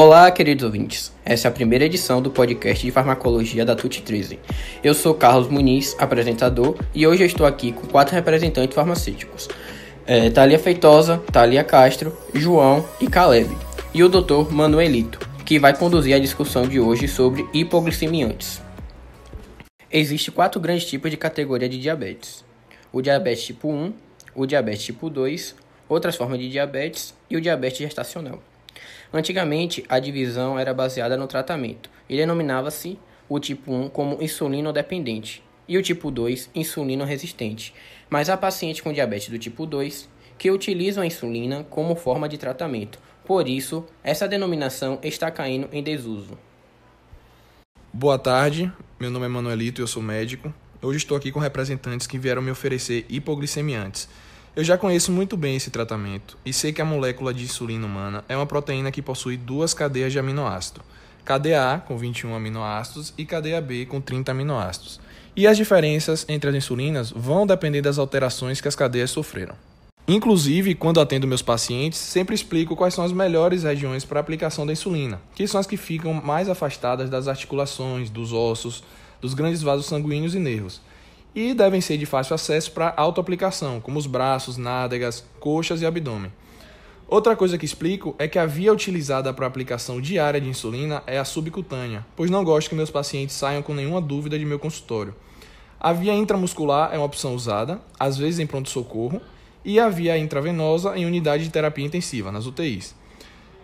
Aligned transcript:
Olá, 0.00 0.30
queridos 0.30 0.62
ouvintes. 0.62 1.12
Essa 1.24 1.48
é 1.48 1.50
a 1.50 1.52
primeira 1.52 1.84
edição 1.84 2.22
do 2.22 2.30
podcast 2.30 2.86
de 2.86 2.92
farmacologia 2.92 3.64
da 3.64 3.74
TUT 3.74 4.00
13. 4.00 4.38
Eu 4.80 4.94
sou 4.94 5.12
Carlos 5.12 5.48
Muniz, 5.48 5.96
apresentador, 5.98 6.78
e 6.94 7.04
hoje 7.04 7.24
estou 7.24 7.44
aqui 7.44 7.72
com 7.72 7.84
quatro 7.88 8.14
representantes 8.14 8.76
farmacêuticos: 8.76 9.48
é, 10.06 10.30
Thalia 10.30 10.56
Feitosa, 10.56 11.20
Thalia 11.32 11.64
Castro, 11.64 12.16
João 12.32 12.88
e 13.00 13.08
Caleb, 13.08 13.50
e 13.92 14.04
o 14.04 14.08
Dr. 14.08 14.52
Manuelito, 14.52 15.18
que 15.44 15.58
vai 15.58 15.76
conduzir 15.76 16.14
a 16.14 16.20
discussão 16.20 16.68
de 16.68 16.78
hoje 16.78 17.08
sobre 17.08 17.44
hipoglicemiantes. 17.52 18.62
Existem 19.90 20.32
quatro 20.32 20.60
grandes 20.60 20.84
tipos 20.84 21.10
de 21.10 21.16
categoria 21.16 21.68
de 21.68 21.80
diabetes: 21.80 22.44
o 22.92 23.02
diabetes 23.02 23.42
tipo 23.42 23.68
1, 23.68 23.92
o 24.32 24.46
diabetes 24.46 24.84
tipo 24.84 25.10
2, 25.10 25.56
outras 25.88 26.14
formas 26.14 26.38
de 26.38 26.48
diabetes 26.48 27.16
e 27.28 27.36
o 27.36 27.40
diabetes 27.40 27.78
gestacional. 27.78 28.40
Antigamente, 29.12 29.84
a 29.88 29.98
divisão 29.98 30.58
era 30.58 30.74
baseada 30.74 31.16
no 31.16 31.26
tratamento 31.26 31.90
e 32.08 32.16
denominava-se 32.16 32.98
o 33.28 33.40
tipo 33.40 33.72
1 33.72 33.88
como 33.88 34.22
insulino 34.22 34.72
dependente 34.72 35.42
e 35.66 35.78
o 35.78 35.82
tipo 35.82 36.10
2 36.10 36.50
insulino 36.54 37.04
resistente. 37.04 37.74
Mas 38.10 38.28
há 38.28 38.36
pacientes 38.36 38.80
com 38.80 38.92
diabetes 38.92 39.28
do 39.28 39.38
tipo 39.38 39.64
2 39.66 40.08
que 40.36 40.50
utilizam 40.50 41.02
a 41.02 41.06
insulina 41.06 41.66
como 41.70 41.94
forma 41.96 42.28
de 42.28 42.38
tratamento. 42.38 42.98
Por 43.24 43.48
isso, 43.48 43.84
essa 44.02 44.28
denominação 44.28 44.98
está 45.02 45.30
caindo 45.30 45.68
em 45.72 45.82
desuso. 45.82 46.38
Boa 47.92 48.18
tarde, 48.18 48.72
meu 49.00 49.10
nome 49.10 49.26
é 49.26 49.28
Manuelito 49.28 49.80
e 49.80 49.82
eu 49.82 49.86
sou 49.86 50.02
médico. 50.02 50.52
Hoje 50.80 50.98
estou 50.98 51.16
aqui 51.16 51.32
com 51.32 51.40
representantes 51.40 52.06
que 52.06 52.18
vieram 52.18 52.40
me 52.40 52.50
oferecer 52.50 53.04
hipoglicemiantes 53.08 54.08
eu 54.58 54.64
já 54.64 54.76
conheço 54.76 55.12
muito 55.12 55.36
bem 55.36 55.54
esse 55.54 55.70
tratamento 55.70 56.36
e 56.44 56.52
sei 56.52 56.72
que 56.72 56.82
a 56.82 56.84
molécula 56.84 57.32
de 57.32 57.44
insulina 57.44 57.86
humana 57.86 58.24
é 58.28 58.34
uma 58.34 58.44
proteína 58.44 58.90
que 58.90 59.00
possui 59.00 59.36
duas 59.36 59.72
cadeias 59.72 60.10
de 60.10 60.18
aminoácido, 60.18 60.80
cadeia 61.24 61.74
A 61.74 61.78
com 61.78 61.96
21 61.96 62.34
aminoácidos 62.34 63.14
e 63.16 63.24
cadeia 63.24 63.60
B 63.60 63.86
com 63.86 64.00
30 64.00 64.32
aminoácidos. 64.32 64.98
E 65.36 65.46
as 65.46 65.56
diferenças 65.56 66.26
entre 66.28 66.50
as 66.50 66.56
insulinas 66.56 67.12
vão 67.12 67.46
depender 67.46 67.82
das 67.82 68.00
alterações 68.00 68.60
que 68.60 68.66
as 68.66 68.74
cadeias 68.74 69.12
sofreram. 69.12 69.54
Inclusive, 70.08 70.74
quando 70.74 71.00
atendo 71.00 71.28
meus 71.28 71.40
pacientes, 71.40 72.00
sempre 72.00 72.34
explico 72.34 72.74
quais 72.74 72.94
são 72.94 73.04
as 73.04 73.12
melhores 73.12 73.62
regiões 73.62 74.04
para 74.04 74.18
aplicação 74.18 74.66
da 74.66 74.72
insulina, 74.72 75.20
que 75.36 75.46
são 75.46 75.60
as 75.60 75.68
que 75.68 75.76
ficam 75.76 76.12
mais 76.12 76.48
afastadas 76.48 77.08
das 77.08 77.28
articulações, 77.28 78.10
dos 78.10 78.32
ossos, 78.32 78.82
dos 79.20 79.34
grandes 79.34 79.62
vasos 79.62 79.86
sanguíneos 79.86 80.34
e 80.34 80.40
nervos 80.40 80.80
e 81.34 81.54
devem 81.54 81.80
ser 81.80 81.96
de 81.98 82.06
fácil 82.06 82.34
acesso 82.34 82.72
para 82.72 82.94
autoaplicação, 82.96 83.80
como 83.80 83.98
os 83.98 84.06
braços, 84.06 84.56
nádegas, 84.56 85.24
coxas 85.38 85.82
e 85.82 85.86
abdômen. 85.86 86.32
Outra 87.06 87.34
coisa 87.34 87.56
que 87.56 87.64
explico 87.64 88.14
é 88.18 88.28
que 88.28 88.38
a 88.38 88.44
via 88.44 88.72
utilizada 88.72 89.32
para 89.32 89.46
aplicação 89.46 89.98
diária 89.98 90.40
de 90.40 90.48
insulina 90.48 91.02
é 91.06 91.18
a 91.18 91.24
subcutânea, 91.24 92.04
pois 92.14 92.30
não 92.30 92.44
gosto 92.44 92.68
que 92.68 92.74
meus 92.74 92.90
pacientes 92.90 93.34
saiam 93.34 93.62
com 93.62 93.72
nenhuma 93.72 94.00
dúvida 94.00 94.38
de 94.38 94.44
meu 94.44 94.58
consultório. 94.58 95.14
A 95.80 95.92
via 95.92 96.12
intramuscular 96.12 96.90
é 96.92 96.98
uma 96.98 97.06
opção 97.06 97.34
usada, 97.34 97.80
às 97.98 98.18
vezes 98.18 98.40
em 98.40 98.46
pronto-socorro, 98.46 99.22
e 99.64 99.80
a 99.80 99.88
via 99.88 100.18
intravenosa 100.18 100.98
em 100.98 101.06
unidade 101.06 101.44
de 101.44 101.50
terapia 101.50 101.86
intensiva, 101.86 102.30
nas 102.30 102.46
UTIs. 102.46 102.94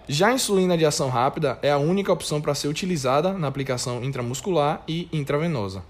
Já 0.09 0.29
a 0.29 0.33
insulina 0.33 0.77
de 0.77 0.85
ação 0.85 1.09
rápida 1.09 1.59
é 1.61 1.71
a 1.71 1.79
única 1.79 2.13
opção 2.13 2.41
para 2.41 2.55
ser 2.55 2.69
utilizada 2.69 3.33
na 3.33 3.49
aplicação 3.49 4.05
intramuscular 4.05 4.83
e 4.87 5.09
intravenosa. 5.13 5.83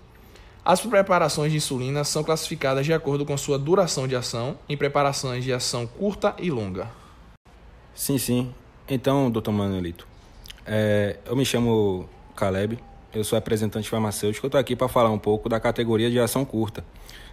As 0.64 0.80
preparações 0.80 1.52
de 1.52 1.58
insulina 1.58 2.04
são 2.04 2.24
classificadas 2.24 2.86
de 2.86 2.92
acordo 2.94 3.26
com 3.26 3.36
sua 3.36 3.58
duração 3.58 4.08
de 4.08 4.16
ação 4.16 4.56
em 4.66 4.74
preparações 4.74 5.44
de 5.44 5.52
ação 5.52 5.86
curta 5.86 6.34
e 6.38 6.50
longa. 6.50 6.88
Sim, 7.94 8.16
sim. 8.16 8.54
Então, 8.88 9.30
doutor 9.30 9.52
Manuelito, 9.52 10.08
é, 10.64 11.18
eu 11.26 11.36
me 11.36 11.44
chamo 11.44 12.08
Caleb, 12.34 12.78
eu 13.12 13.22
sou 13.22 13.36
representante 13.36 13.90
farmacêutico, 13.90 14.46
estou 14.46 14.58
aqui 14.58 14.74
para 14.74 14.88
falar 14.88 15.10
um 15.10 15.18
pouco 15.18 15.50
da 15.50 15.60
categoria 15.60 16.10
de 16.10 16.18
ação 16.18 16.46
curta. 16.46 16.82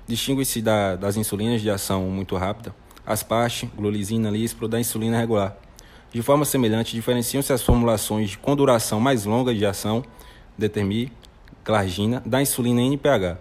Distingue-se 0.05 0.61
da, 0.61 0.97
das 0.97 1.15
insulinas 1.15 1.61
de 1.61 1.69
ação 1.69 2.03
muito 2.09 2.35
rápida, 2.35 2.75
asparte, 3.05 3.65
glulizina, 3.65 4.29
lispro, 4.29 4.67
da 4.67 4.77
insulina 4.77 5.17
regular. 5.17 5.55
De 6.11 6.21
forma 6.21 6.43
semelhante, 6.43 6.93
diferenciam-se 6.93 7.53
as 7.53 7.61
formulações 7.61 8.35
com 8.35 8.53
duração 8.57 8.99
mais 8.99 9.23
longa 9.23 9.55
de 9.55 9.65
ação, 9.65 10.03
determine 10.57 11.13
Clargina, 11.63 12.21
da 12.25 12.41
insulina 12.41 12.81
NPH. 12.81 13.37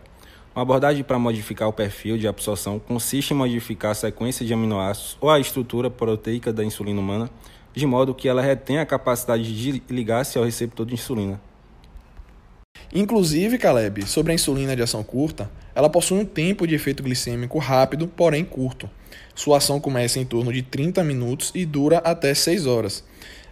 Uma 0.54 0.62
abordagem 0.62 1.02
para 1.02 1.18
modificar 1.18 1.68
o 1.68 1.72
perfil 1.72 2.18
de 2.18 2.28
absorção 2.28 2.78
consiste 2.78 3.32
em 3.32 3.36
modificar 3.36 3.92
a 3.92 3.94
sequência 3.94 4.44
de 4.44 4.52
aminoácidos 4.52 5.16
ou 5.20 5.30
a 5.30 5.40
estrutura 5.40 5.88
proteica 5.88 6.52
da 6.52 6.64
insulina 6.64 7.00
humana, 7.00 7.30
de 7.72 7.86
modo 7.86 8.14
que 8.14 8.28
ela 8.28 8.42
retenha 8.42 8.82
a 8.82 8.86
capacidade 8.86 9.44
de 9.54 9.82
ligar-se 9.88 10.36
ao 10.36 10.44
receptor 10.44 10.84
de 10.84 10.94
insulina. 10.94 11.40
Inclusive, 12.92 13.56
Caleb, 13.56 14.04
sobre 14.06 14.32
a 14.32 14.34
insulina 14.34 14.74
de 14.74 14.82
ação 14.82 15.04
curta, 15.04 15.50
ela 15.74 15.88
possui 15.88 16.18
um 16.18 16.24
tempo 16.24 16.66
de 16.66 16.74
efeito 16.74 17.02
glicêmico 17.02 17.58
rápido, 17.58 18.08
porém 18.08 18.44
curto. 18.44 18.90
Sua 19.34 19.58
ação 19.58 19.80
começa 19.80 20.18
em 20.18 20.24
torno 20.24 20.52
de 20.52 20.62
30 20.62 21.02
minutos 21.04 21.52
e 21.54 21.64
dura 21.64 21.98
até 21.98 22.34
6 22.34 22.66
horas. 22.66 23.04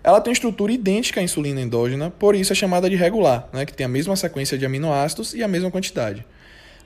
Ela 0.03 0.20
tem 0.20 0.32
estrutura 0.32 0.72
idêntica 0.72 1.20
à 1.20 1.22
insulina 1.22 1.60
endógena, 1.60 2.10
por 2.10 2.34
isso 2.34 2.53
é 2.53 2.56
chamada 2.56 2.88
de 2.88 2.97
regular, 2.97 3.48
né, 3.53 3.66
que 3.66 3.75
tem 3.75 3.84
a 3.84 3.88
mesma 3.88 4.14
sequência 4.16 4.56
de 4.56 4.64
aminoácidos 4.64 5.34
e 5.34 5.42
a 5.42 5.48
mesma 5.48 5.70
quantidade. 5.70 6.25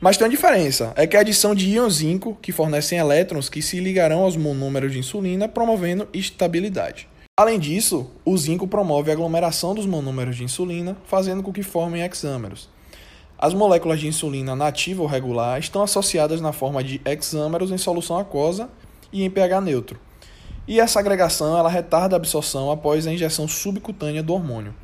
Mas 0.00 0.16
tem 0.16 0.24
uma 0.24 0.30
diferença, 0.30 0.92
é 0.96 1.06
que 1.06 1.16
a 1.16 1.20
adição 1.20 1.54
de 1.54 1.68
íons 1.68 1.96
zinco, 1.96 2.36
que 2.42 2.50
fornecem 2.50 2.98
elétrons 2.98 3.48
que 3.48 3.62
se 3.62 3.78
ligarão 3.78 4.22
aos 4.22 4.36
monômeros 4.36 4.92
de 4.92 4.98
insulina, 4.98 5.46
promovendo 5.46 6.08
estabilidade. 6.12 7.06
Além 7.38 7.58
disso, 7.58 8.10
o 8.24 8.36
zinco 8.36 8.66
promove 8.66 9.10
a 9.10 9.14
aglomeração 9.14 9.74
dos 9.74 9.86
monômeros 9.86 10.36
de 10.36 10.44
insulina, 10.44 10.96
fazendo 11.06 11.42
com 11.42 11.52
que 11.52 11.62
formem 11.62 12.02
hexâmeros. 12.02 12.68
As 13.38 13.54
moléculas 13.54 14.00
de 14.00 14.08
insulina 14.08 14.56
nativa 14.56 15.02
ou 15.02 15.08
regular 15.08 15.58
estão 15.58 15.82
associadas 15.82 16.40
na 16.40 16.52
forma 16.52 16.82
de 16.82 17.00
hexâmeros 17.04 17.70
em 17.70 17.78
solução 17.78 18.18
aquosa 18.18 18.68
e 19.12 19.22
em 19.22 19.30
pH 19.30 19.60
neutro 19.60 20.00
e 20.66 20.78
essa 20.78 21.00
agregação 21.00 21.56
ela 21.56 21.68
retarda 21.68 22.14
a 22.14 22.18
absorção 22.18 22.70
após 22.70 23.06
a 23.06 23.12
injeção 23.12 23.48
subcutânea 23.48 24.22
do 24.22 24.32
hormônio. 24.32 24.74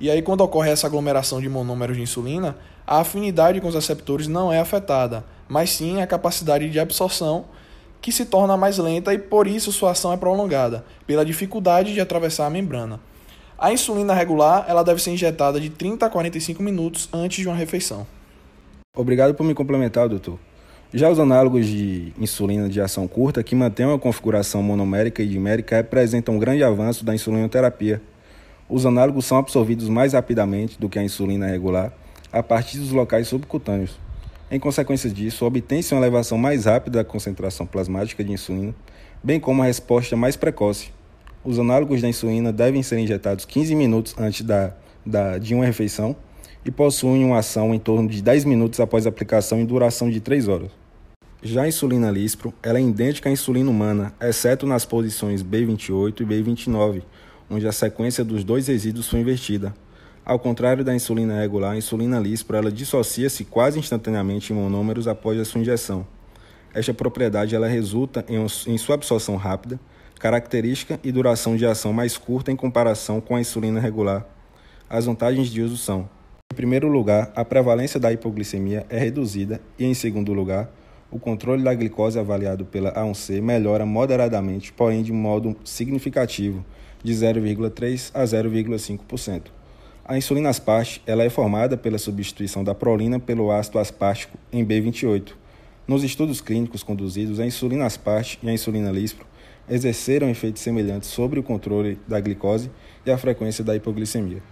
E 0.00 0.10
aí, 0.10 0.20
quando 0.20 0.42
ocorre 0.42 0.70
essa 0.70 0.86
aglomeração 0.86 1.40
de 1.40 1.48
monômeros 1.48 1.96
de 1.96 2.02
insulina, 2.02 2.56
a 2.86 3.00
afinidade 3.00 3.60
com 3.60 3.68
os 3.68 3.74
receptores 3.74 4.26
não 4.26 4.52
é 4.52 4.58
afetada, 4.58 5.24
mas 5.48 5.70
sim 5.70 6.02
a 6.02 6.06
capacidade 6.06 6.68
de 6.68 6.80
absorção, 6.80 7.46
que 8.02 8.12
se 8.12 8.26
torna 8.26 8.56
mais 8.56 8.76
lenta 8.76 9.14
e 9.14 9.18
por 9.18 9.46
isso 9.46 9.72
sua 9.72 9.92
ação 9.92 10.12
é 10.12 10.16
prolongada, 10.16 10.84
pela 11.06 11.24
dificuldade 11.24 11.94
de 11.94 12.00
atravessar 12.00 12.46
a 12.46 12.50
membrana. 12.50 13.00
A 13.56 13.72
insulina 13.72 14.12
regular 14.12 14.66
ela 14.68 14.82
deve 14.82 15.00
ser 15.00 15.12
injetada 15.12 15.58
de 15.58 15.70
30 15.70 16.04
a 16.04 16.10
45 16.10 16.62
minutos 16.62 17.08
antes 17.12 17.38
de 17.38 17.48
uma 17.48 17.56
refeição. 17.56 18.06
Obrigado 18.94 19.34
por 19.34 19.44
me 19.44 19.54
complementar, 19.54 20.08
doutor. 20.08 20.38
Já 20.96 21.10
os 21.10 21.18
análogos 21.18 21.66
de 21.66 22.12
insulina 22.16 22.68
de 22.68 22.80
ação 22.80 23.08
curta, 23.08 23.42
que 23.42 23.56
mantêm 23.56 23.84
uma 23.84 23.98
configuração 23.98 24.62
monomérica 24.62 25.24
e 25.24 25.26
dimérica, 25.26 25.74
representam 25.74 26.36
um 26.36 26.38
grande 26.38 26.62
avanço 26.62 27.04
da 27.04 27.12
insulinoterapia. 27.12 28.00
Os 28.68 28.86
análogos 28.86 29.26
são 29.26 29.36
absorvidos 29.36 29.88
mais 29.88 30.12
rapidamente 30.12 30.78
do 30.78 30.88
que 30.88 30.96
a 30.96 31.02
insulina 31.02 31.48
regular 31.48 31.92
a 32.32 32.44
partir 32.44 32.78
dos 32.78 32.92
locais 32.92 33.26
subcutâneos. 33.26 33.98
Em 34.48 34.60
consequência 34.60 35.10
disso, 35.10 35.44
obtém-se 35.44 35.92
uma 35.92 36.00
elevação 36.00 36.38
mais 36.38 36.64
rápida 36.66 37.02
da 37.02 37.04
concentração 37.04 37.66
plasmática 37.66 38.22
de 38.22 38.30
insulina, 38.30 38.72
bem 39.20 39.40
como 39.40 39.62
uma 39.62 39.66
resposta 39.66 40.16
mais 40.16 40.36
precoce. 40.36 40.92
Os 41.42 41.58
análogos 41.58 42.02
da 42.02 42.08
insulina 42.08 42.52
devem 42.52 42.84
ser 42.84 43.00
injetados 43.00 43.44
15 43.44 43.74
minutos 43.74 44.14
antes 44.16 44.42
da, 44.42 44.72
da, 45.04 45.38
de 45.38 45.56
uma 45.56 45.64
refeição 45.64 46.14
e 46.64 46.70
possuem 46.70 47.24
uma 47.24 47.38
ação 47.38 47.74
em 47.74 47.80
torno 47.80 48.08
de 48.08 48.22
10 48.22 48.44
minutos 48.44 48.78
após 48.78 49.06
a 49.06 49.08
aplicação 49.08 49.60
e 49.60 49.64
duração 49.64 50.08
de 50.08 50.20
3 50.20 50.46
horas. 50.46 50.83
Já 51.46 51.64
a 51.64 51.68
insulina 51.68 52.10
lispro, 52.10 52.54
ela 52.62 52.78
é 52.78 52.80
idêntica 52.80 53.28
à 53.28 53.32
insulina 53.32 53.68
humana, 53.68 54.14
exceto 54.18 54.66
nas 54.66 54.86
posições 54.86 55.42
B28 55.42 56.22
e 56.22 56.24
B29, 56.24 57.02
onde 57.50 57.68
a 57.68 57.72
sequência 57.72 58.24
dos 58.24 58.42
dois 58.42 58.66
resíduos 58.66 59.10
foi 59.10 59.20
invertida. 59.20 59.74
Ao 60.24 60.38
contrário 60.38 60.82
da 60.82 60.94
insulina 60.94 61.38
regular, 61.38 61.72
a 61.72 61.76
insulina 61.76 62.18
lispro 62.18 62.56
ela 62.56 62.72
dissocia-se 62.72 63.44
quase 63.44 63.78
instantaneamente 63.78 64.54
em 64.54 64.56
monômeros 64.56 65.06
após 65.06 65.38
a 65.38 65.44
sua 65.44 65.60
injeção. 65.60 66.06
Esta 66.72 66.94
propriedade 66.94 67.54
ela 67.54 67.68
resulta 67.68 68.24
em, 68.26 68.42
em 68.42 68.78
sua 68.78 68.94
absorção 68.94 69.36
rápida, 69.36 69.78
característica 70.18 70.98
e 71.04 71.12
duração 71.12 71.56
de 71.56 71.66
ação 71.66 71.92
mais 71.92 72.16
curta 72.16 72.50
em 72.50 72.56
comparação 72.56 73.20
com 73.20 73.36
a 73.36 73.40
insulina 73.40 73.80
regular. 73.80 74.26
As 74.88 75.04
vantagens 75.04 75.48
de 75.48 75.60
uso 75.60 75.76
são: 75.76 76.08
em 76.50 76.56
primeiro 76.56 76.88
lugar, 76.88 77.30
a 77.36 77.44
prevalência 77.44 78.00
da 78.00 78.10
hipoglicemia 78.10 78.86
é 78.88 78.98
reduzida 78.98 79.60
e, 79.78 79.84
em 79.84 79.92
segundo 79.92 80.32
lugar, 80.32 80.70
o 81.10 81.18
controle 81.18 81.62
da 81.62 81.74
glicose 81.74 82.18
avaliado 82.18 82.64
pela 82.64 82.92
A1C 82.92 83.40
melhora 83.40 83.86
moderadamente, 83.86 84.72
porém 84.72 85.02
de 85.02 85.12
modo 85.12 85.56
significativo, 85.64 86.64
de 87.02 87.12
0,3 87.12 88.10
a 88.14 88.24
0,5%. 88.24 89.42
A 90.04 90.18
insulina 90.18 90.50
asparte 90.50 91.02
ela 91.06 91.22
é 91.22 91.30
formada 91.30 91.76
pela 91.76 91.98
substituição 91.98 92.62
da 92.62 92.74
prolina 92.74 93.18
pelo 93.18 93.50
ácido 93.50 93.78
aspartico 93.78 94.36
em 94.52 94.64
B28. 94.64 95.32
Nos 95.86 96.02
estudos 96.02 96.40
clínicos 96.40 96.82
conduzidos, 96.82 97.40
a 97.40 97.46
insulina 97.46 97.86
asparte 97.86 98.38
e 98.42 98.48
a 98.48 98.52
insulina 98.52 98.90
lispro 98.90 99.26
exerceram 99.68 100.28
efeitos 100.28 100.62
semelhantes 100.62 101.08
sobre 101.08 101.40
o 101.40 101.42
controle 101.42 101.98
da 102.06 102.20
glicose 102.20 102.70
e 103.04 103.10
a 103.10 103.18
frequência 103.18 103.64
da 103.64 103.74
hipoglicemia. 103.74 104.42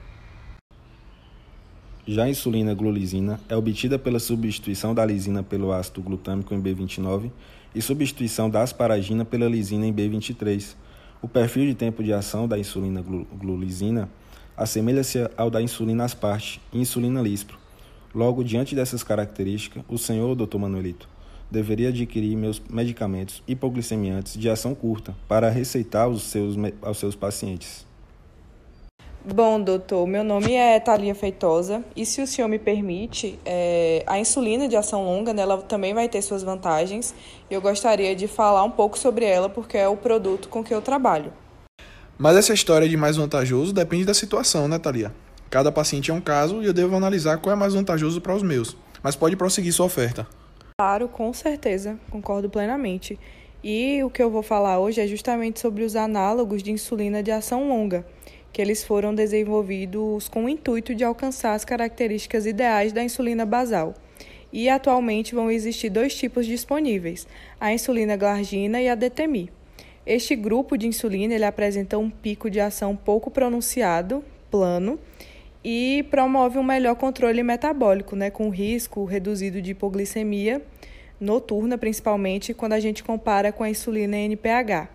Já 2.05 2.25
a 2.25 2.29
insulina 2.29 2.75
glulizina 2.75 3.39
é 3.49 3.57
obtida 3.57 3.97
pela 3.97 4.19
substituição 4.19 4.93
da 4.93 5.07
lisina 5.07 5.41
pelo 5.45 5.71
ácido 5.71 6.03
glutâmico 6.03 6.53
em 6.53 6.61
B29 6.61 7.31
e 7.73 7.81
substituição 7.81 8.51
da 8.51 8.61
asparagina 8.61 9.25
pela 9.25 9.49
lisina 9.49 9.87
em 9.87 9.95
B23. 9.95 10.75
O 11.23 11.29
perfil 11.29 11.65
de 11.67 11.77
tempo 11.77 12.03
de 12.03 12.13
ação 12.13 12.49
da 12.49 12.59
insulina 12.59 13.01
glulizina 13.39 14.09
assemelha-se 14.57 15.31
ao 15.37 15.49
da 15.49 15.63
insulina 15.63 16.03
asparte 16.03 16.61
e 16.73 16.81
insulina 16.81 17.23
lispro. 17.23 17.57
Logo, 18.13 18.43
diante 18.43 18.75
dessas 18.75 19.05
características, 19.05 19.85
o 19.89 19.97
senhor, 19.97 20.35
Dr. 20.35 20.59
Manuelito, 20.59 21.09
deveria 21.49 21.91
adquirir 21.91 22.37
meus 22.37 22.61
medicamentos 22.69 23.45
hipoglicemiantes 23.47 24.37
de 24.37 24.51
ação 24.51 24.75
curta 24.75 25.15
para 25.29 25.49
receitar 25.49 26.07
aos 26.07 26.23
seus, 26.23 26.57
aos 26.83 26.99
seus 26.99 27.15
pacientes. 27.15 27.87
Bom, 29.25 29.61
doutor, 29.61 30.05
meu 30.05 30.25
nome 30.25 30.55
é 30.55 30.81
Thalia 30.81 31.15
Feitosa 31.15 31.85
e 31.95 32.05
se 32.05 32.21
o 32.21 32.27
senhor 32.27 32.49
me 32.49 32.59
permite, 32.59 33.39
é, 33.45 34.03
a 34.05 34.19
insulina 34.19 34.67
de 34.67 34.75
ação 34.75 35.05
longa, 35.05 35.33
né, 35.33 35.43
ela 35.43 35.59
também 35.59 35.95
vai 35.95 36.09
ter 36.09 36.21
suas 36.23 36.43
vantagens 36.43 37.15
e 37.49 37.55
eu 37.55 37.61
gostaria 37.61 38.17
de 38.17 38.27
falar 38.27 38.65
um 38.65 38.71
pouco 38.71 38.99
sobre 38.99 39.25
ela 39.25 39.49
porque 39.49 39.79
é 39.79 39.87
o 39.87 39.97
produto 39.97 40.49
com 40.49 40.65
que 40.65 40.75
eu 40.75 40.83
trabalho. 40.83 41.33
Mas 42.19 42.37
essa 42.37 42.53
história 42.53 42.89
de 42.89 42.97
mais 42.97 43.17
vantajoso 43.17 43.73
depende 43.73 44.05
da 44.05 44.13
situação, 44.13 44.67
né, 44.67 44.77
Thalia? 44.77 45.15
Cada 45.49 45.71
paciente 45.71 46.11
é 46.11 46.15
um 46.15 46.21
caso 46.21 46.61
e 46.61 46.67
eu 46.67 46.73
devo 46.73 46.97
analisar 46.97 47.39
qual 47.39 47.53
é 47.53 47.57
mais 47.57 47.75
vantajoso 47.75 48.21
para 48.21 48.35
os 48.35 48.43
meus, 48.43 48.77
mas 49.05 49.15
pode 49.15 49.37
prosseguir 49.37 49.73
sua 49.73 49.87
oferta. 49.87 50.27
Claro, 50.77 51.07
com 51.07 51.33
certeza, 51.33 51.97
concordo 52.11 52.51
plenamente. 52.51 53.17
E 53.63 54.03
o 54.03 54.11
que 54.11 54.21
eu 54.21 54.29
vou 54.29 54.43
falar 54.43 54.81
hoje 54.81 55.01
é 55.01 55.07
justamente 55.07 55.61
sobre 55.61 55.85
os 55.85 55.95
análogos 55.95 56.61
de 56.61 56.73
insulina 56.73 57.23
de 57.23 57.31
ação 57.31 57.69
longa 57.69 58.05
que 58.53 58.61
eles 58.61 58.85
foram 58.85 59.15
desenvolvidos 59.15 60.29
com 60.29 60.45
o 60.45 60.49
intuito 60.49 60.95
de 60.95 61.05
alcançar 61.05 61.55
as 61.55 61.65
características 61.65 62.47
ideais 62.47 62.93
da 62.93 63.03
insulina 63.03 63.47
basal. 63.47 63.95
E 64.53 64.69
atualmente 64.69 65.35
vão 65.35 65.51
existir 65.51 65.89
dois 65.89 66.15
tipos 66.15 66.47
disponíveis: 66.47 67.27
a 67.59 67.73
insulina 67.73 68.17
glargina 68.17 68.81
e 68.81 68.89
a 68.89 68.95
DTMI. 68.95 69.51
Este 70.05 70.37
grupo 70.37 70.77
de 70.77 70.87
insulina 70.87 71.35
ele 71.35 71.45
apresenta 71.45 71.97
um 71.97 72.11
pico 72.11 72.51
de 72.51 72.61
ação 72.61 72.95
pouco 72.95 73.31
pronunciado, 73.31 74.23
plano, 74.51 74.99
e 75.65 76.05
promove 76.11 76.59
um 76.59 76.63
melhor 76.63 76.97
controle 76.97 77.43
metabólico, 77.43 78.17
né, 78.17 78.29
com 78.29 78.51
risco 78.51 79.05
reduzido 79.05 79.63
de 79.63 79.71
hipoglicemia 79.71 80.61
noturna, 81.21 81.79
principalmente 81.79 82.53
quando 82.53 82.73
a 82.73 82.81
gente 82.81 83.05
compara 83.05 83.53
com 83.53 83.63
a 83.63 83.71
insulina 83.71 84.17
NPH. 84.17 84.89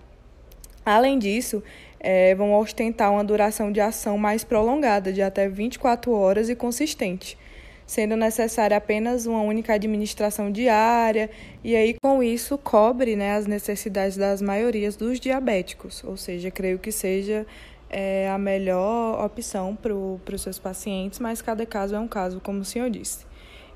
Além 0.85 1.17
disso, 1.17 1.63
é, 1.99 2.33
vão 2.35 2.53
ostentar 2.53 3.11
uma 3.11 3.23
duração 3.23 3.71
de 3.71 3.79
ação 3.79 4.17
mais 4.17 4.43
prolongada, 4.43 5.11
de 5.11 5.21
até 5.21 5.47
24 5.47 6.11
horas 6.11 6.49
e 6.49 6.55
consistente, 6.55 7.37
sendo 7.85 8.15
necessária 8.15 8.77
apenas 8.77 9.25
uma 9.25 9.41
única 9.41 9.73
administração 9.73 10.51
diária, 10.51 11.29
e 11.63 11.75
aí 11.75 11.95
com 12.01 12.21
isso 12.21 12.57
cobre 12.57 13.15
né, 13.15 13.35
as 13.35 13.47
necessidades 13.47 14.17
das 14.17 14.41
maiorias 14.41 14.95
dos 14.95 15.19
diabéticos, 15.19 16.03
ou 16.03 16.17
seja, 16.17 16.51
creio 16.51 16.79
que 16.79 16.91
seja 16.91 17.45
é, 17.89 18.29
a 18.29 18.37
melhor 18.37 19.23
opção 19.23 19.75
para 19.75 19.93
os 19.93 20.41
seus 20.41 20.59
pacientes, 20.59 21.19
mas 21.19 21.41
cada 21.41 21.65
caso 21.65 21.95
é 21.95 21.99
um 21.99 22.07
caso, 22.07 22.39
como 22.41 22.59
o 22.59 22.65
senhor 22.65 22.89
disse. 22.89 23.25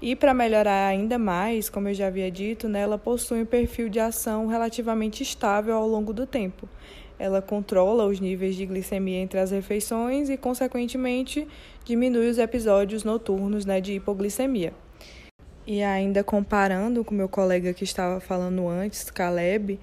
E 0.01 0.15
para 0.15 0.33
melhorar 0.33 0.87
ainda 0.87 1.19
mais, 1.19 1.69
como 1.69 1.87
eu 1.87 1.93
já 1.93 2.07
havia 2.07 2.31
dito, 2.31 2.67
né, 2.67 2.81
ela 2.81 2.97
possui 2.97 3.41
um 3.41 3.45
perfil 3.45 3.87
de 3.87 3.99
ação 3.99 4.47
relativamente 4.47 5.21
estável 5.21 5.75
ao 5.75 5.87
longo 5.87 6.11
do 6.11 6.25
tempo 6.25 6.67
ela 7.21 7.39
controla 7.39 8.05
os 8.05 8.19
níveis 8.19 8.55
de 8.55 8.65
glicemia 8.65 9.19
entre 9.19 9.39
as 9.39 9.51
refeições 9.51 10.27
e, 10.27 10.35
consequentemente, 10.35 11.47
diminui 11.85 12.27
os 12.27 12.39
episódios 12.39 13.03
noturnos 13.03 13.63
né, 13.63 13.79
de 13.79 13.93
hipoglicemia. 13.93 14.73
E 15.67 15.83
ainda 15.83 16.23
comparando 16.23 17.05
com 17.05 17.13
meu 17.13 17.29
colega 17.29 17.73
que 17.73 17.83
estava 17.83 18.19
falando 18.19 18.67
antes, 18.67 19.11
Caleb, 19.11 19.79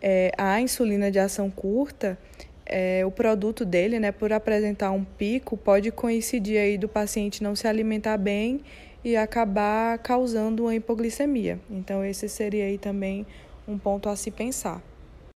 é, 0.00 0.30
a 0.38 0.60
insulina 0.60 1.10
de 1.10 1.18
ação 1.18 1.50
curta, 1.50 2.16
é, 2.64 3.04
o 3.04 3.10
produto 3.10 3.64
dele, 3.64 3.98
né, 3.98 4.12
por 4.12 4.32
apresentar 4.32 4.92
um 4.92 5.02
pico, 5.02 5.56
pode 5.56 5.90
coincidir 5.90 6.60
aí 6.60 6.78
do 6.78 6.88
paciente 6.88 7.42
não 7.42 7.56
se 7.56 7.66
alimentar 7.66 8.16
bem 8.16 8.60
e 9.06 9.16
acabar 9.16 9.98
causando 9.98 10.64
uma 10.64 10.74
hipoglicemia. 10.74 11.60
Então 11.70 12.04
esse 12.04 12.28
seria 12.28 12.64
aí 12.64 12.76
também 12.76 13.24
um 13.68 13.78
ponto 13.78 14.08
a 14.08 14.16
se 14.16 14.32
pensar. 14.32 14.82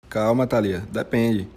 Calma, 0.08 0.46
Thalia, 0.46 0.84
depende. 0.92 1.48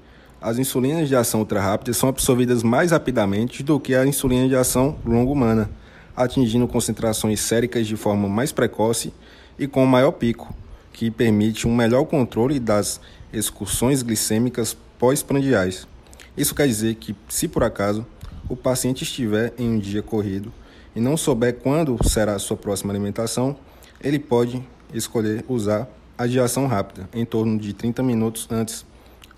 As 0.41 0.57
insulinas 0.57 1.07
de 1.07 1.15
ação 1.15 1.41
ultra 1.41 1.61
rápida 1.61 1.93
são 1.93 2.09
absorvidas 2.09 2.63
mais 2.63 2.89
rapidamente 2.89 3.61
do 3.61 3.79
que 3.79 3.93
a 3.93 4.07
insulina 4.07 4.47
de 4.47 4.55
ação 4.55 4.97
longa 5.05 5.31
humana, 5.31 5.69
atingindo 6.15 6.67
concentrações 6.67 7.41
séricas 7.41 7.85
de 7.85 7.95
forma 7.95 8.27
mais 8.27 8.51
precoce 8.51 9.13
e 9.59 9.67
com 9.67 9.85
maior 9.85 10.13
pico, 10.13 10.51
que 10.91 11.11
permite 11.11 11.67
um 11.67 11.75
melhor 11.75 12.05
controle 12.05 12.59
das 12.59 12.99
excursões 13.31 14.01
glicêmicas 14.01 14.75
pós-prandiais. 14.97 15.87
Isso 16.35 16.55
quer 16.55 16.65
dizer 16.65 16.95
que, 16.95 17.15
se 17.27 17.47
por 17.47 17.63
acaso 17.63 18.03
o 18.49 18.55
paciente 18.55 19.03
estiver 19.03 19.53
em 19.59 19.69
um 19.69 19.77
dia 19.77 20.01
corrido 20.01 20.51
e 20.95 20.99
não 20.99 21.15
souber 21.15 21.55
quando 21.55 21.97
será 22.07 22.35
a 22.35 22.39
sua 22.39 22.57
próxima 22.57 22.91
alimentação, 22.91 23.55
ele 24.01 24.19
pode 24.19 24.63
escolher 24.93 25.43
usar 25.47 25.87
adiação 26.17 26.67
rápida, 26.67 27.07
em 27.13 27.25
torno 27.25 27.57
de 27.57 27.73
30 27.73 28.03
minutos 28.03 28.47
antes, 28.51 28.85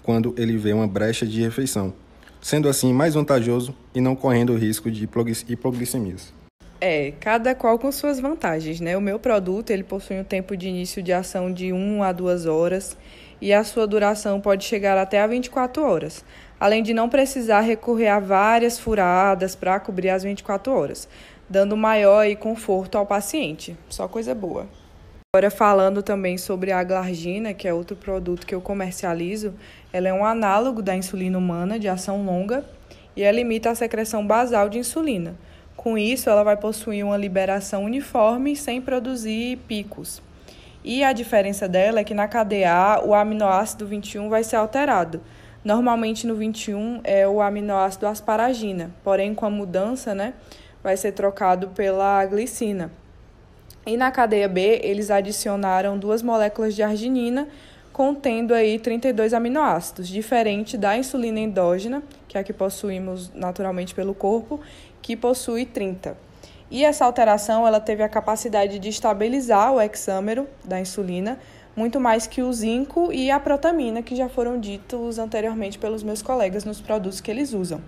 quando 0.03 0.33
ele 0.37 0.57
vê 0.57 0.73
uma 0.73 0.87
brecha 0.87 1.25
de 1.25 1.41
refeição, 1.41 1.93
sendo 2.41 2.67
assim 2.67 2.91
mais 2.93 3.13
vantajoso 3.13 3.75
e 3.93 4.01
não 4.01 4.15
correndo 4.15 4.53
o 4.53 4.57
risco 4.57 4.89
de 4.89 5.07
hipoglicemias. 5.47 6.33
É, 6.83 7.13
cada 7.19 7.53
qual 7.53 7.77
com 7.77 7.91
suas 7.91 8.19
vantagens, 8.19 8.79
né? 8.79 8.97
O 8.97 9.01
meu 9.01 9.19
produto, 9.19 9.69
ele 9.69 9.83
possui 9.83 10.19
um 10.19 10.23
tempo 10.23 10.57
de 10.57 10.67
início 10.67 11.03
de 11.03 11.13
ação 11.13 11.53
de 11.53 11.71
1 11.71 12.01
a 12.01 12.11
2 12.11 12.47
horas 12.47 12.97
e 13.39 13.53
a 13.53 13.63
sua 13.63 13.85
duração 13.85 14.41
pode 14.41 14.63
chegar 14.63 14.97
até 14.97 15.21
a 15.21 15.27
24 15.27 15.83
horas, 15.83 16.25
além 16.59 16.81
de 16.81 16.91
não 16.91 17.07
precisar 17.07 17.61
recorrer 17.61 18.07
a 18.07 18.19
várias 18.19 18.79
furadas 18.79 19.55
para 19.55 19.79
cobrir 19.79 20.09
as 20.09 20.23
24 20.23 20.71
horas, 20.71 21.07
dando 21.51 21.75
maior 21.75 22.25
conforto 22.37 22.97
ao 22.97 23.05
paciente. 23.05 23.77
Só 23.89 24.07
coisa 24.07 24.33
boa. 24.33 24.65
Agora 25.35 25.51
falando 25.51 26.01
também 26.01 26.37
sobre 26.37 26.71
a 26.71 26.81
glargina, 26.83 27.53
que 27.53 27.67
é 27.67 27.73
outro 27.73 27.95
produto 27.95 28.47
que 28.47 28.55
eu 28.55 28.61
comercializo, 28.61 29.53
ela 29.91 30.07
é 30.07 30.13
um 30.13 30.25
análogo 30.25 30.81
da 30.81 30.95
insulina 30.95 31.37
humana 31.37 31.77
de 31.77 31.89
ação 31.89 32.25
longa 32.25 32.65
e 33.15 33.23
ela 33.23 33.35
limita 33.35 33.69
a 33.69 33.75
secreção 33.75 34.25
basal 34.25 34.69
de 34.69 34.79
insulina. 34.79 35.35
Com 35.75 35.97
isso, 35.97 36.29
ela 36.29 36.43
vai 36.43 36.55
possuir 36.55 37.05
uma 37.05 37.17
liberação 37.17 37.83
uniforme 37.83 38.55
sem 38.55 38.81
produzir 38.81 39.57
picos. 39.67 40.21
E 40.83 41.03
a 41.03 41.11
diferença 41.11 41.67
dela 41.67 41.99
é 41.99 42.03
que 42.03 42.13
na 42.13 42.27
cadeia 42.27 42.73
A, 42.73 43.05
o 43.05 43.13
aminoácido 43.13 43.85
21 43.85 44.29
vai 44.29 44.43
ser 44.43 44.55
alterado. 44.55 45.21
Normalmente 45.63 46.25
no 46.25 46.35
21 46.35 47.01
é 47.03 47.27
o 47.27 47.41
aminoácido 47.41 48.07
asparagina, 48.07 48.91
porém 49.03 49.35
com 49.35 49.45
a 49.45 49.49
mudança, 49.49 50.15
né, 50.15 50.33
vai 50.83 50.97
ser 50.97 51.11
trocado 51.11 51.69
pela 51.69 52.25
glicina. 52.25 52.91
E 53.85 53.97
na 53.97 54.11
cadeia 54.11 54.47
B, 54.47 54.79
eles 54.83 55.09
adicionaram 55.09 55.97
duas 55.97 56.21
moléculas 56.21 56.75
de 56.75 56.83
arginina, 56.83 57.47
contendo 57.91 58.53
aí 58.53 58.79
32 58.79 59.33
aminoácidos, 59.33 60.07
diferente 60.07 60.77
da 60.77 60.95
insulina 60.95 61.39
endógena, 61.39 62.03
que 62.27 62.37
é 62.37 62.41
a 62.41 62.43
que 62.43 62.53
possuímos 62.53 63.31
naturalmente 63.33 63.93
pelo 63.93 64.13
corpo, 64.13 64.59
que 65.01 65.15
possui 65.15 65.65
30. 65.65 66.15
E 66.69 66.85
essa 66.85 67.03
alteração 67.03 67.67
ela 67.67 67.79
teve 67.79 68.01
a 68.01 68.07
capacidade 68.07 68.79
de 68.79 68.87
estabilizar 68.87 69.73
o 69.73 69.81
hexâmero 69.81 70.47
da 70.63 70.79
insulina, 70.79 71.37
muito 71.75 71.99
mais 71.99 72.27
que 72.27 72.41
o 72.41 72.53
zinco 72.53 73.11
e 73.11 73.31
a 73.31 73.39
protamina, 73.39 74.01
que 74.01 74.15
já 74.15 74.29
foram 74.29 74.59
ditos 74.59 75.19
anteriormente 75.19 75.77
pelos 75.77 76.03
meus 76.03 76.21
colegas 76.21 76.63
nos 76.63 76.79
produtos 76.79 77.19
que 77.19 77.31
eles 77.31 77.53
usam. 77.53 77.81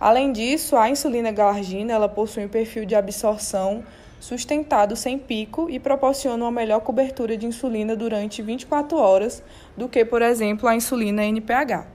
Além 0.00 0.30
disso, 0.30 0.76
a 0.76 0.90
insulina 0.90 1.32
galargina 1.32 1.92
ela 1.92 2.08
possui 2.08 2.44
um 2.44 2.48
perfil 2.48 2.84
de 2.84 2.94
absorção 2.94 3.82
sustentado 4.20 4.94
sem 4.94 5.18
pico 5.18 5.70
e 5.70 5.78
proporciona 5.78 6.44
uma 6.44 6.50
melhor 6.50 6.80
cobertura 6.80 7.36
de 7.36 7.46
insulina 7.46 7.96
durante 7.96 8.42
24 8.42 8.96
horas 8.96 9.42
do 9.76 9.88
que, 9.88 10.04
por 10.04 10.20
exemplo, 10.20 10.68
a 10.68 10.74
insulina 10.74 11.24
NPH. 11.24 11.86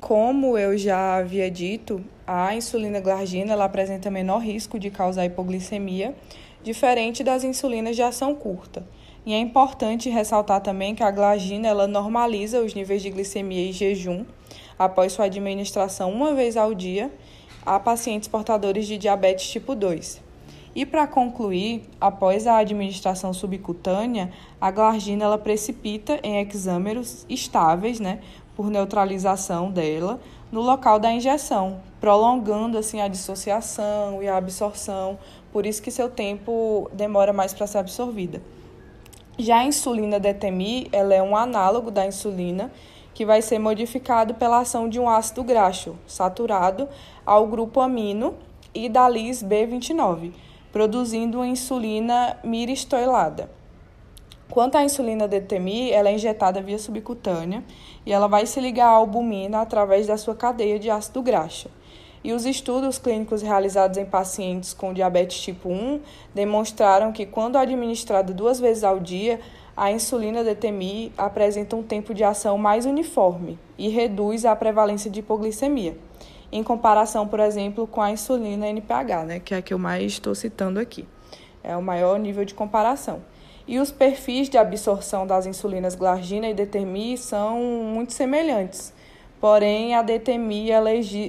Como 0.00 0.58
eu 0.58 0.76
já 0.76 1.16
havia 1.16 1.50
dito, 1.50 2.02
a 2.26 2.54
insulina 2.54 3.00
glargina 3.00 3.52
ela 3.52 3.66
apresenta 3.66 4.10
menor 4.10 4.38
risco 4.38 4.78
de 4.78 4.90
causar 4.90 5.24
hipoglicemia, 5.24 6.14
diferente 6.62 7.22
das 7.22 7.44
insulinas 7.44 7.94
de 7.94 8.02
ação 8.02 8.34
curta. 8.34 8.84
E 9.26 9.32
é 9.32 9.38
importante 9.38 10.10
ressaltar 10.10 10.60
também 10.60 10.94
que 10.94 11.02
a 11.02 11.10
glargina 11.10 11.68
ela 11.68 11.86
normaliza 11.86 12.60
os 12.60 12.74
níveis 12.74 13.02
de 13.02 13.10
glicemia 13.10 13.68
em 13.68 13.72
jejum 13.72 14.24
após 14.78 15.12
sua 15.12 15.26
administração 15.26 16.10
uma 16.12 16.34
vez 16.34 16.56
ao 16.56 16.74
dia 16.74 17.10
a 17.64 17.78
pacientes 17.78 18.28
portadores 18.28 18.86
de 18.86 18.98
diabetes 18.98 19.48
tipo 19.48 19.74
2. 19.74 20.22
E 20.74 20.84
para 20.84 21.06
concluir, 21.06 21.84
após 22.00 22.46
a 22.46 22.58
administração 22.58 23.32
subcutânea, 23.32 24.32
a 24.60 24.70
glargina 24.70 25.24
ela 25.24 25.38
precipita 25.38 26.18
em 26.22 26.38
hexâmeros 26.38 27.24
estáveis, 27.28 28.00
né, 28.00 28.18
por 28.56 28.70
neutralização 28.70 29.70
dela 29.70 30.20
no 30.50 30.60
local 30.60 30.98
da 30.98 31.12
injeção, 31.12 31.80
prolongando 32.00 32.78
assim 32.78 33.00
a 33.00 33.08
dissociação 33.08 34.22
e 34.22 34.28
a 34.28 34.36
absorção, 34.36 35.18
por 35.52 35.66
isso 35.66 35.82
que 35.82 35.90
seu 35.90 36.08
tempo 36.08 36.88
demora 36.92 37.32
mais 37.32 37.52
para 37.52 37.66
ser 37.66 37.78
absorvida. 37.78 38.40
Já 39.36 39.58
a 39.58 39.64
insulina 39.64 40.20
DTMI, 40.20 40.88
ela 40.92 41.12
é 41.12 41.20
um 41.20 41.36
análogo 41.36 41.90
da 41.90 42.06
insulina 42.06 42.70
que 43.14 43.24
vai 43.24 43.40
ser 43.40 43.58
modificado 43.58 44.34
pela 44.34 44.58
ação 44.58 44.88
de 44.88 44.98
um 44.98 45.08
ácido 45.08 45.44
graxo 45.44 45.96
saturado 46.06 46.88
ao 47.24 47.46
grupo 47.46 47.80
amino 47.80 48.34
e 48.74 48.88
da 48.88 49.08
lis 49.08 49.42
B29, 49.42 50.32
produzindo 50.72 51.38
uma 51.38 51.46
insulina 51.46 52.36
miristoilada. 52.42 53.48
Quanto 54.50 54.76
à 54.76 54.84
insulina 54.84 55.26
DTMI, 55.26 55.92
ela 55.92 56.10
é 56.10 56.14
injetada 56.14 56.60
via 56.60 56.78
subcutânea 56.78 57.64
e 58.04 58.12
ela 58.12 58.26
vai 58.26 58.44
se 58.46 58.60
ligar 58.60 58.88
à 58.88 58.90
albumina 58.90 59.60
através 59.60 60.06
da 60.06 60.16
sua 60.16 60.34
cadeia 60.34 60.78
de 60.78 60.90
ácido 60.90 61.22
graxo. 61.22 61.70
E 62.22 62.32
os 62.32 62.46
estudos 62.46 62.98
clínicos 62.98 63.42
realizados 63.42 63.98
em 63.98 64.04
pacientes 64.04 64.72
com 64.72 64.94
diabetes 64.94 65.40
tipo 65.40 65.68
1 65.68 66.00
demonstraram 66.34 67.12
que, 67.12 67.26
quando 67.26 67.56
administrada 67.56 68.32
duas 68.32 68.58
vezes 68.58 68.82
ao 68.82 68.98
dia, 68.98 69.40
a 69.76 69.90
insulina 69.90 70.44
DTMI 70.44 71.12
apresenta 71.16 71.76
um 71.76 71.82
tempo 71.82 72.14
de 72.14 72.22
ação 72.24 72.56
mais 72.58 72.86
uniforme 72.86 73.58
e 73.76 73.88
reduz 73.88 74.44
a 74.44 74.54
prevalência 74.54 75.10
de 75.10 75.20
hipoglicemia, 75.20 75.96
em 76.52 76.62
comparação, 76.62 77.26
por 77.26 77.40
exemplo, 77.40 77.86
com 77.86 78.00
a 78.00 78.10
insulina 78.10 78.68
NPH, 78.68 79.24
né, 79.26 79.40
que 79.40 79.54
é 79.54 79.58
a 79.58 79.62
que 79.62 79.74
eu 79.74 79.78
mais 79.78 80.12
estou 80.12 80.34
citando 80.34 80.78
aqui. 80.78 81.06
É 81.62 81.76
o 81.76 81.82
maior 81.82 82.18
nível 82.18 82.44
de 82.44 82.54
comparação. 82.54 83.22
E 83.66 83.78
os 83.78 83.90
perfis 83.90 84.48
de 84.48 84.58
absorção 84.58 85.26
das 85.26 85.46
insulinas 85.46 85.94
glargina 85.94 86.48
e 86.48 86.54
DTMI 86.54 87.16
são 87.16 87.58
muito 87.60 88.12
semelhantes, 88.12 88.92
Porém, 89.44 89.94
a 89.94 90.00
DTMI 90.00 90.70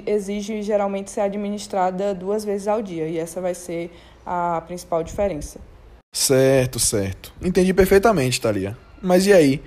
exige 0.05 0.61
geralmente 0.61 1.11
ser 1.11 1.19
administrada 1.19 2.15
duas 2.15 2.45
vezes 2.45 2.65
ao 2.65 2.81
dia, 2.81 3.09
e 3.09 3.17
essa 3.17 3.41
vai 3.41 3.53
ser 3.53 3.91
a 4.25 4.63
principal 4.65 5.03
diferença. 5.03 5.59
Certo, 6.15 6.79
certo. 6.79 7.33
Entendi 7.41 7.73
perfeitamente, 7.73 8.39
Thalia. 8.39 8.77
Mas 9.01 9.27
e 9.27 9.33
aí? 9.33 9.61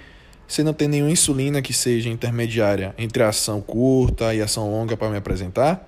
Você 0.47 0.63
não 0.63 0.73
tem 0.73 0.89
nenhuma 0.89 1.11
insulina 1.11 1.61
que 1.61 1.75
seja 1.75 2.09
intermediária 2.09 2.95
entre 2.97 3.23
a 3.23 3.29
ação 3.29 3.61
curta 3.61 4.35
e 4.35 4.41
a 4.41 4.47
ação 4.47 4.71
longa 4.71 4.97
para 4.97 5.11
me 5.11 5.19
apresentar? 5.19 5.87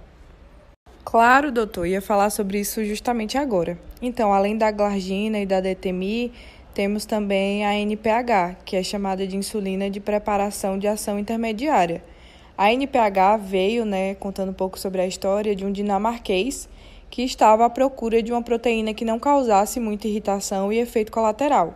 Claro, 1.02 1.50
doutor, 1.50 1.86
ia 1.86 2.02
falar 2.02 2.28
sobre 2.28 2.60
isso 2.60 2.84
justamente 2.84 3.38
agora. 3.38 3.78
Então, 4.02 4.34
além 4.34 4.58
da 4.58 4.70
glargina 4.70 5.38
e 5.38 5.46
da 5.46 5.62
DTMI, 5.62 6.30
temos 6.74 7.06
também 7.06 7.64
a 7.64 7.74
NPH, 7.74 8.58
que 8.62 8.76
é 8.76 8.82
chamada 8.82 9.26
de 9.26 9.38
insulina 9.38 9.88
de 9.88 9.98
preparação 9.98 10.78
de 10.78 10.86
ação 10.86 11.18
intermediária. 11.18 12.04
A 12.56 12.70
NPH 12.70 13.38
veio, 13.42 13.86
né, 13.86 14.14
contando 14.16 14.50
um 14.50 14.54
pouco 14.54 14.78
sobre 14.78 15.00
a 15.00 15.06
história 15.06 15.56
de 15.56 15.64
um 15.64 15.72
dinamarquês 15.72 16.68
que 17.10 17.22
estava 17.22 17.66
à 17.66 17.70
procura 17.70 18.22
de 18.22 18.32
uma 18.32 18.40
proteína 18.40 18.94
que 18.94 19.04
não 19.04 19.18
causasse 19.18 19.80
muita 19.80 20.06
irritação 20.06 20.72
e 20.72 20.78
efeito 20.78 21.10
colateral. 21.10 21.74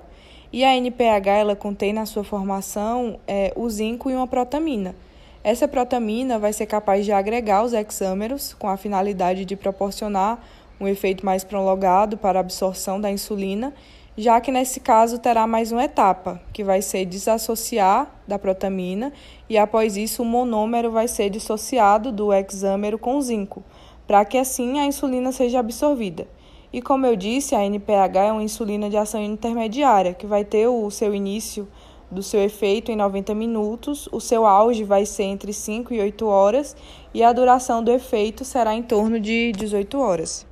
E 0.52 0.64
a 0.64 0.76
NPH 0.76 1.28
ela 1.28 1.56
contém 1.56 1.92
na 1.92 2.06
sua 2.06 2.22
formação 2.22 3.18
é, 3.26 3.52
o 3.56 3.68
zinco 3.68 4.08
e 4.08 4.14
uma 4.14 4.28
protamina. 4.28 4.94
Essa 5.42 5.66
protamina 5.66 6.38
vai 6.38 6.52
ser 6.52 6.66
capaz 6.66 7.04
de 7.04 7.12
agregar 7.12 7.64
os 7.64 7.72
hexâmeros 7.72 8.54
com 8.54 8.68
a 8.68 8.76
finalidade 8.76 9.44
de 9.44 9.56
proporcionar 9.56 10.42
um 10.80 10.86
efeito 10.86 11.26
mais 11.26 11.42
prolongado 11.42 12.16
para 12.16 12.38
a 12.38 12.40
absorção 12.40 13.00
da 13.00 13.10
insulina 13.10 13.74
já 14.16 14.40
que 14.40 14.52
nesse 14.52 14.78
caso 14.78 15.18
terá 15.18 15.46
mais 15.46 15.72
uma 15.72 15.84
etapa, 15.84 16.40
que 16.52 16.62
vai 16.62 16.80
ser 16.80 17.04
desassociar 17.04 18.08
da 18.26 18.38
protamina, 18.38 19.12
e 19.48 19.58
após 19.58 19.96
isso 19.96 20.22
o 20.22 20.26
monômero 20.26 20.90
vai 20.90 21.08
ser 21.08 21.28
dissociado 21.28 22.12
do 22.12 22.32
hexâmero 22.32 22.98
com 22.98 23.20
zinco, 23.20 23.62
para 24.06 24.24
que 24.24 24.38
assim 24.38 24.78
a 24.78 24.86
insulina 24.86 25.32
seja 25.32 25.60
absorvida. 25.60 26.26
E 26.72 26.82
como 26.82 27.06
eu 27.06 27.14
disse, 27.14 27.54
a 27.54 27.64
NPH 27.64 28.16
é 28.16 28.32
uma 28.32 28.42
insulina 28.42 28.90
de 28.90 28.96
ação 28.96 29.22
intermediária, 29.22 30.12
que 30.12 30.26
vai 30.26 30.44
ter 30.44 30.66
o 30.66 30.90
seu 30.90 31.14
início 31.14 31.68
do 32.10 32.22
seu 32.22 32.40
efeito 32.42 32.90
em 32.90 32.96
90 32.96 33.34
minutos, 33.34 34.08
o 34.12 34.20
seu 34.20 34.46
auge 34.46 34.84
vai 34.84 35.04
ser 35.06 35.24
entre 35.24 35.52
5 35.52 35.92
e 35.94 36.00
8 36.00 36.26
horas 36.26 36.76
e 37.12 37.22
a 37.22 37.32
duração 37.32 37.82
do 37.82 37.90
efeito 37.90 38.44
será 38.44 38.74
em 38.74 38.82
torno 38.82 39.18
de 39.18 39.52
18 39.52 39.98
horas. 39.98 40.46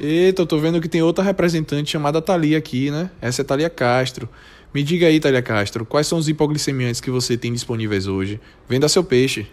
Eita, 0.00 0.42
eu 0.42 0.46
tô 0.46 0.58
vendo 0.58 0.80
que 0.80 0.88
tem 0.88 1.02
outra 1.02 1.24
representante 1.24 1.90
chamada 1.90 2.22
Thalia 2.22 2.56
aqui, 2.56 2.90
né? 2.90 3.10
Essa 3.20 3.42
é 3.42 3.44
Thalia 3.44 3.68
Castro. 3.68 4.28
Me 4.72 4.82
diga 4.82 5.06
aí, 5.06 5.18
Thalia 5.18 5.42
Castro, 5.42 5.84
quais 5.84 6.06
são 6.06 6.18
os 6.18 6.28
hipoglicemiantes 6.28 7.00
que 7.00 7.10
você 7.10 7.36
tem 7.36 7.52
disponíveis 7.52 8.06
hoje? 8.06 8.40
Venda 8.68 8.88
seu 8.88 9.02
peixe. 9.02 9.46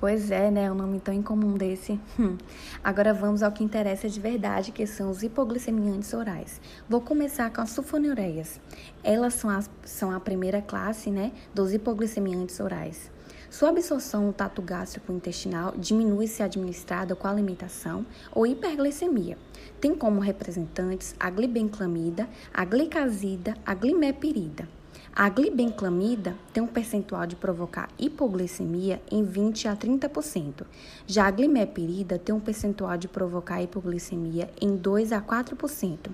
Pois 0.00 0.30
é, 0.30 0.50
né? 0.50 0.72
Um 0.72 0.74
nome 0.74 0.98
tão 0.98 1.12
incomum 1.12 1.58
desse. 1.58 2.00
Hum. 2.18 2.38
Agora 2.82 3.12
vamos 3.12 3.42
ao 3.42 3.52
que 3.52 3.62
interessa 3.62 4.08
de 4.08 4.18
verdade, 4.18 4.72
que 4.72 4.86
são 4.86 5.10
os 5.10 5.22
hipoglicemiantes 5.22 6.14
orais. 6.14 6.58
Vou 6.88 7.02
começar 7.02 7.52
com 7.52 7.60
as 7.60 7.68
sulfonilureias. 7.68 8.58
Elas 9.04 9.34
são, 9.34 9.50
as, 9.50 9.68
são 9.84 10.10
a 10.10 10.18
primeira 10.18 10.62
classe, 10.62 11.10
né, 11.10 11.32
dos 11.52 11.74
hipoglicemiantes 11.74 12.58
orais. 12.60 13.10
Sua 13.50 13.68
absorção 13.68 14.24
no 14.24 14.32
tato 14.32 14.62
gástrico 14.62 15.12
intestinal 15.12 15.74
diminui 15.76 16.26
se 16.28 16.42
administrada 16.42 17.14
com 17.14 17.28
alimentação 17.28 18.06
ou 18.32 18.46
hiperglicemia. 18.46 19.36
Tem 19.82 19.94
como 19.94 20.18
representantes 20.18 21.14
a 21.20 21.28
glibenclamida, 21.28 22.26
a 22.54 22.64
glicazida, 22.64 23.54
a 23.66 23.74
glimepirida. 23.74 24.79
A 25.14 25.28
glibenclamida 25.28 26.36
tem 26.52 26.62
um 26.62 26.68
percentual 26.68 27.26
de 27.26 27.34
provocar 27.34 27.88
hipoglicemia 27.98 29.02
em 29.10 29.24
20 29.24 29.66
a 29.66 29.76
30%. 29.76 30.64
Já 31.04 31.26
a 31.26 31.30
glimepirida 31.32 32.16
tem 32.16 32.32
um 32.32 32.38
percentual 32.38 32.96
de 32.96 33.08
provocar 33.08 33.60
hipoglicemia 33.60 34.48
em 34.60 34.76
2 34.76 35.12
a 35.12 35.20
4%. 35.20 36.10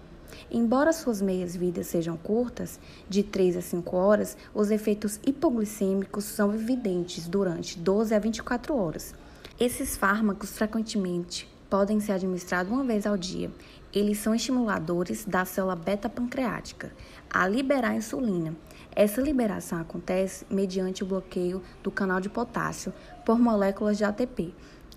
Embora 0.50 0.94
suas 0.94 1.20
meias-vidas 1.20 1.88
sejam 1.88 2.16
curtas, 2.16 2.80
de 3.06 3.22
3 3.22 3.58
a 3.58 3.60
5 3.60 3.96
horas, 3.96 4.36
os 4.54 4.70
efeitos 4.70 5.20
hipoglicêmicos 5.26 6.24
são 6.24 6.54
evidentes 6.54 7.28
durante 7.28 7.78
12 7.78 8.14
a 8.14 8.18
24 8.18 8.74
horas. 8.74 9.14
Esses 9.60 9.94
fármacos 9.94 10.56
frequentemente 10.56 11.46
podem 11.68 12.00
ser 12.00 12.12
administrados 12.12 12.72
uma 12.72 12.84
vez 12.84 13.06
ao 13.06 13.16
dia. 13.16 13.50
Eles 13.92 14.18
são 14.18 14.34
estimuladores 14.34 15.24
da 15.24 15.44
célula 15.44 15.76
beta-pancreática 15.76 16.92
a 17.30 17.46
liberar 17.46 17.94
insulina. 17.94 18.54
Essa 18.96 19.20
liberação 19.20 19.78
acontece 19.78 20.46
mediante 20.48 21.02
o 21.02 21.06
bloqueio 21.06 21.62
do 21.82 21.90
canal 21.90 22.18
de 22.18 22.30
potássio 22.30 22.94
por 23.26 23.38
moléculas 23.38 23.98
de 23.98 24.04
ATP. 24.04 24.54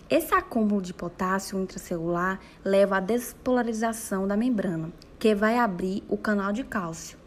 Esse 0.10 0.34
acúmulo 0.34 0.82
de 0.82 0.94
potássio 0.94 1.60
intracelular 1.60 2.40
leva 2.64 2.96
à 2.96 3.00
despolarização 3.02 4.26
da 4.26 4.38
membrana, 4.38 4.90
que 5.20 5.36
vai 5.36 5.58
abrir 5.58 6.02
o 6.08 6.18
canal 6.18 6.54
de 6.54 6.64
cálcio. 6.64 7.20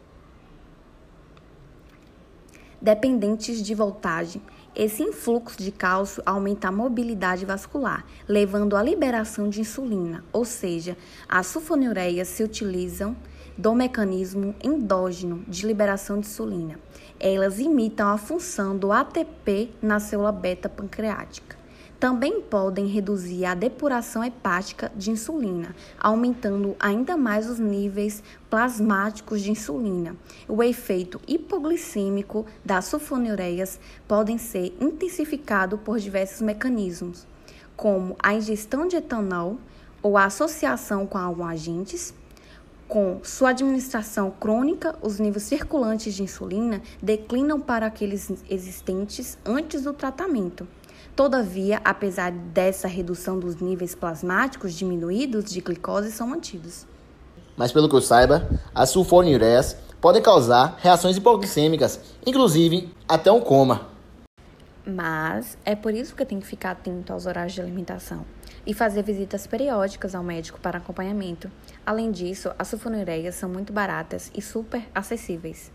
Dependentes 2.81 3.61
de 3.61 3.75
voltagem, 3.75 4.41
esse 4.75 5.03
influxo 5.03 5.61
de 5.61 5.71
cálcio 5.71 6.23
aumenta 6.25 6.69
a 6.69 6.71
mobilidade 6.71 7.45
vascular, 7.45 8.03
levando 8.27 8.75
à 8.75 8.81
liberação 8.81 9.47
de 9.47 9.61
insulina, 9.61 10.23
ou 10.33 10.43
seja, 10.43 10.97
as 11.29 11.45
sulfonilureias 11.45 12.29
se 12.29 12.43
utilizam 12.43 13.15
do 13.57 13.73
mecanismo 13.73 14.55
endógeno 14.63 15.43
de 15.47 15.65
liberação 15.65 16.19
de 16.19 16.27
insulina. 16.27 16.79
Elas 17.19 17.59
imitam 17.59 18.09
a 18.09 18.17
função 18.17 18.77
do 18.77 18.91
ATP 18.91 19.71
na 19.81 19.99
célula 19.99 20.31
beta 20.31 20.67
pancreática 20.67 21.63
também 22.03 22.41
podem 22.41 22.85
reduzir 22.85 23.45
a 23.45 23.55
depuração 23.55 24.25
hepática 24.25 24.91
de 24.93 25.09
insulina, 25.09 25.73
aumentando 25.97 26.75
ainda 26.77 27.15
mais 27.15 27.49
os 27.49 27.59
níveis 27.59 28.21
plasmáticos 28.49 29.41
de 29.41 29.51
insulina. 29.51 30.13
O 30.45 30.61
efeito 30.61 31.21
hipoglicêmico 31.25 32.45
das 32.65 32.87
sulfonilureias 32.87 33.79
podem 34.05 34.37
ser 34.37 34.75
intensificado 34.81 35.77
por 35.77 35.97
diversos 35.97 36.41
mecanismos, 36.41 37.25
como 37.73 38.17
a 38.21 38.33
ingestão 38.33 38.85
de 38.85 38.97
etanol 38.97 39.57
ou 40.01 40.17
a 40.17 40.25
associação 40.25 41.07
com 41.07 41.17
alguns 41.17 41.51
agentes, 41.51 42.13
com 42.93 43.17
sua 43.23 43.49
administração 43.49 44.29
crônica, 44.29 44.95
os 45.01 45.17
níveis 45.17 45.45
circulantes 45.45 46.13
de 46.13 46.21
insulina 46.21 46.79
declinam 47.01 47.59
para 47.59 47.87
aqueles 47.87 48.31
existentes 48.47 49.35
antes 49.43 49.81
do 49.81 49.93
tratamento. 49.93 50.67
Todavia, 51.15 51.81
apesar 51.83 52.31
dessa 52.31 52.87
redução 52.87 53.39
dos 53.39 53.55
níveis 53.55 53.95
plasmáticos 53.95 54.75
diminuídos 54.75 55.45
de 55.45 55.59
glicose 55.59 56.11
são 56.11 56.27
mantidos. 56.27 56.85
Mas 57.57 57.71
pelo 57.71 57.89
que 57.89 57.95
eu 57.95 58.01
saiba, 58.01 58.47
as 58.75 58.91
sulfonilureias 58.91 59.75
podem 59.99 60.21
causar 60.21 60.77
reações 60.79 61.17
hipoglicêmicas, 61.17 61.99
inclusive 62.23 62.93
até 63.09 63.31
um 63.31 63.41
coma. 63.41 63.92
Mas 64.85 65.57
é 65.63 65.75
por 65.75 65.93
isso 65.93 66.15
que 66.15 66.25
tem 66.25 66.39
que 66.39 66.47
ficar 66.47 66.71
atento 66.71 67.13
aos 67.13 67.25
horários 67.25 67.53
de 67.53 67.61
alimentação 67.61 68.25
e 68.65 68.73
fazer 68.73 69.01
visitas 69.03 69.47
periódicas 69.47 70.13
ao 70.13 70.23
médico 70.23 70.59
para 70.59 70.77
acompanhamento. 70.77 71.49
Além 71.85 72.11
disso, 72.11 72.51
as 72.59 72.67
sulfonilureias 72.67 73.35
são 73.35 73.49
muito 73.49 73.71
baratas 73.71 74.29
e 74.35 74.41
super 74.41 74.83
acessíveis. 74.93 75.71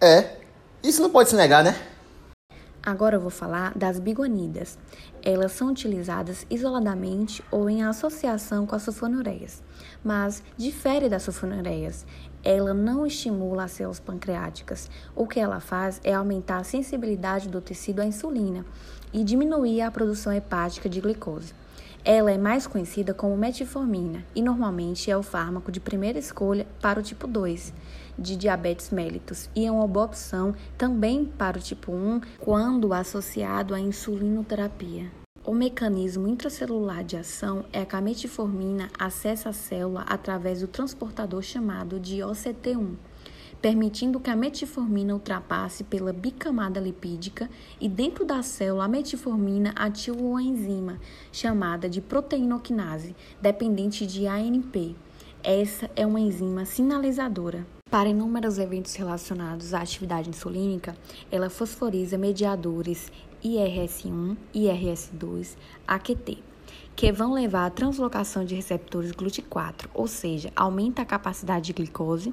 É, 0.00 0.36
isso 0.82 1.00
não 1.00 1.10
pode 1.10 1.30
se 1.30 1.36
negar, 1.36 1.64
né? 1.64 1.74
Agora 2.84 3.16
eu 3.16 3.20
vou 3.20 3.30
falar 3.30 3.72
das 3.74 3.98
bigonidas. 3.98 4.78
Elas 5.22 5.52
são 5.52 5.68
utilizadas 5.68 6.46
isoladamente 6.50 7.42
ou 7.50 7.70
em 7.70 7.82
associação 7.82 8.66
com 8.66 8.76
as 8.76 8.82
sulfonilureias, 8.82 9.62
mas 10.04 10.42
difere 10.54 11.08
das 11.08 11.22
sulfonilureias. 11.22 12.04
Ela 12.44 12.74
não 12.74 13.06
estimula 13.06 13.64
as 13.64 13.72
células 13.72 13.98
pancreáticas. 13.98 14.90
O 15.16 15.26
que 15.26 15.40
ela 15.40 15.60
faz 15.60 16.00
é 16.04 16.12
aumentar 16.12 16.58
a 16.58 16.64
sensibilidade 16.64 17.48
do 17.48 17.60
tecido 17.60 18.00
à 18.00 18.04
insulina 18.04 18.66
e 19.12 19.24
diminuir 19.24 19.80
a 19.80 19.90
produção 19.90 20.32
hepática 20.32 20.88
de 20.88 21.00
glicose. 21.00 21.54
Ela 22.04 22.30
é 22.30 22.36
mais 22.36 22.66
conhecida 22.66 23.14
como 23.14 23.34
metformina 23.34 24.26
e 24.34 24.42
normalmente 24.42 25.10
é 25.10 25.16
o 25.16 25.22
fármaco 25.22 25.72
de 25.72 25.80
primeira 25.80 26.18
escolha 26.18 26.66
para 26.82 27.00
o 27.00 27.02
tipo 27.02 27.26
2 27.26 27.72
de 28.18 28.36
diabetes 28.36 28.90
mellitus 28.90 29.48
e 29.56 29.64
é 29.64 29.72
uma 29.72 29.88
boa 29.88 30.04
opção 30.04 30.54
também 30.76 31.24
para 31.24 31.56
o 31.56 31.62
tipo 31.62 31.92
1 31.92 32.20
quando 32.38 32.92
associado 32.92 33.74
à 33.74 33.80
insulinoterapia. 33.80 35.23
O 35.46 35.52
mecanismo 35.52 36.26
intracelular 36.26 37.04
de 37.04 37.18
ação 37.18 37.66
é 37.70 37.84
que 37.84 37.94
a 37.94 38.00
metformina 38.00 38.88
acessa 38.98 39.50
a 39.50 39.52
célula 39.52 40.00
através 40.08 40.62
do 40.62 40.66
transportador 40.66 41.42
chamado 41.42 42.00
de 42.00 42.20
OCT1 42.20 42.94
permitindo 43.60 44.20
que 44.20 44.28
a 44.28 44.36
metformina 44.36 45.14
ultrapasse 45.14 45.84
pela 45.84 46.12
bicamada 46.12 46.78
lipídica 46.78 47.48
e 47.80 47.88
dentro 47.88 48.22
da 48.22 48.42
célula 48.42 48.84
a 48.84 48.88
metformina 48.88 49.72
ativa 49.74 50.18
uma 50.18 50.42
enzima 50.42 51.00
chamada 51.32 51.88
de 51.88 52.02
proteinoquinase, 52.02 53.16
dependente 53.40 54.06
de 54.06 54.26
ANP. 54.26 54.94
Essa 55.42 55.90
é 55.96 56.06
uma 56.06 56.20
enzima 56.20 56.66
sinalizadora. 56.66 57.66
Para 57.90 58.10
inúmeros 58.10 58.58
eventos 58.58 58.94
relacionados 58.96 59.72
à 59.72 59.80
atividade 59.80 60.28
insulínica, 60.28 60.94
ela 61.30 61.48
fosforiza 61.48 62.18
mediadores 62.18 63.10
IRS1, 63.44 64.36
IRS2, 64.54 65.56
AQT, 65.86 66.38
que 66.96 67.12
vão 67.12 67.32
levar 67.32 67.66
à 67.66 67.70
translocação 67.70 68.44
de 68.44 68.54
receptores 68.54 69.12
GLUT4, 69.12 69.86
ou 69.92 70.06
seja, 70.06 70.50
aumenta 70.56 71.02
a 71.02 71.04
capacidade 71.04 71.66
de 71.66 71.72
glicose 71.72 72.32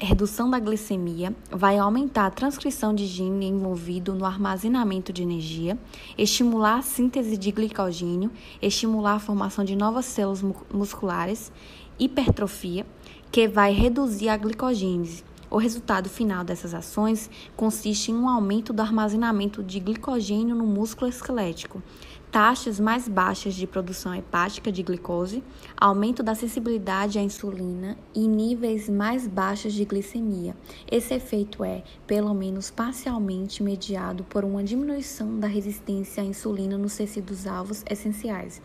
redução 0.00 0.48
da 0.48 0.58
glicemia, 0.58 1.34
vai 1.50 1.76
aumentar 1.76 2.24
a 2.24 2.30
transcrição 2.30 2.94
de 2.94 3.04
gene 3.06 3.46
envolvido 3.46 4.14
no 4.14 4.24
armazenamento 4.24 5.12
de 5.12 5.22
energia, 5.22 5.78
estimular 6.16 6.78
a 6.78 6.82
síntese 6.82 7.36
de 7.36 7.52
glicogênio, 7.52 8.30
estimular 8.62 9.16
a 9.16 9.18
formação 9.18 9.62
de 9.62 9.76
novas 9.76 10.06
células 10.06 10.42
musculares, 10.72 11.52
hipertrofia, 11.98 12.86
que 13.30 13.46
vai 13.46 13.72
reduzir 13.74 14.30
a 14.30 14.38
glicogênese. 14.38 15.22
O 15.50 15.58
resultado 15.58 16.08
final 16.08 16.44
dessas 16.44 16.72
ações 16.72 17.28
consiste 17.56 18.12
em 18.12 18.14
um 18.14 18.28
aumento 18.28 18.72
do 18.72 18.80
armazenamento 18.80 19.64
de 19.64 19.80
glicogênio 19.80 20.54
no 20.54 20.64
músculo 20.64 21.10
esquelético, 21.10 21.82
taxas 22.30 22.78
mais 22.78 23.08
baixas 23.08 23.54
de 23.54 23.66
produção 23.66 24.14
hepática 24.14 24.70
de 24.70 24.84
glicose, 24.84 25.42
aumento 25.76 26.22
da 26.22 26.36
sensibilidade 26.36 27.18
à 27.18 27.22
insulina 27.22 27.98
e 28.14 28.28
níveis 28.28 28.88
mais 28.88 29.26
baixos 29.26 29.72
de 29.72 29.84
glicemia. 29.84 30.56
Esse 30.88 31.14
efeito 31.14 31.64
é, 31.64 31.82
pelo 32.06 32.32
menos 32.32 32.70
parcialmente, 32.70 33.60
mediado 33.60 34.22
por 34.22 34.44
uma 34.44 34.62
diminuição 34.62 35.40
da 35.40 35.48
resistência 35.48 36.22
à 36.22 36.26
insulina 36.26 36.78
nos 36.78 36.96
tecidos 36.96 37.48
alvos 37.48 37.82
essenciais. 37.90 38.62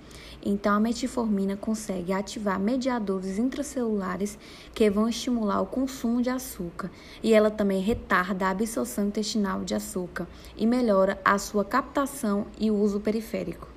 Então, 0.47 0.75
a 0.75 0.79
metformina 0.79 1.57
consegue 1.57 2.13
ativar 2.13 2.59
mediadores 2.59 3.39
intracelulares 3.39 4.37
que 4.75 4.87
vão 4.91 5.09
estimular 5.09 5.59
o 5.59 5.65
consumo 5.65 6.21
de 6.21 6.29
açúcar, 6.29 6.91
e 7.23 7.33
ela 7.33 7.49
também 7.49 7.81
retarda 7.81 8.45
a 8.45 8.51
absorção 8.51 9.07
intestinal 9.07 9.63
de 9.63 9.73
açúcar 9.73 10.27
e 10.55 10.67
melhora 10.67 11.19
a 11.25 11.39
sua 11.39 11.65
captação 11.65 12.45
e 12.59 12.69
uso 12.69 12.99
periférico. 12.99 13.67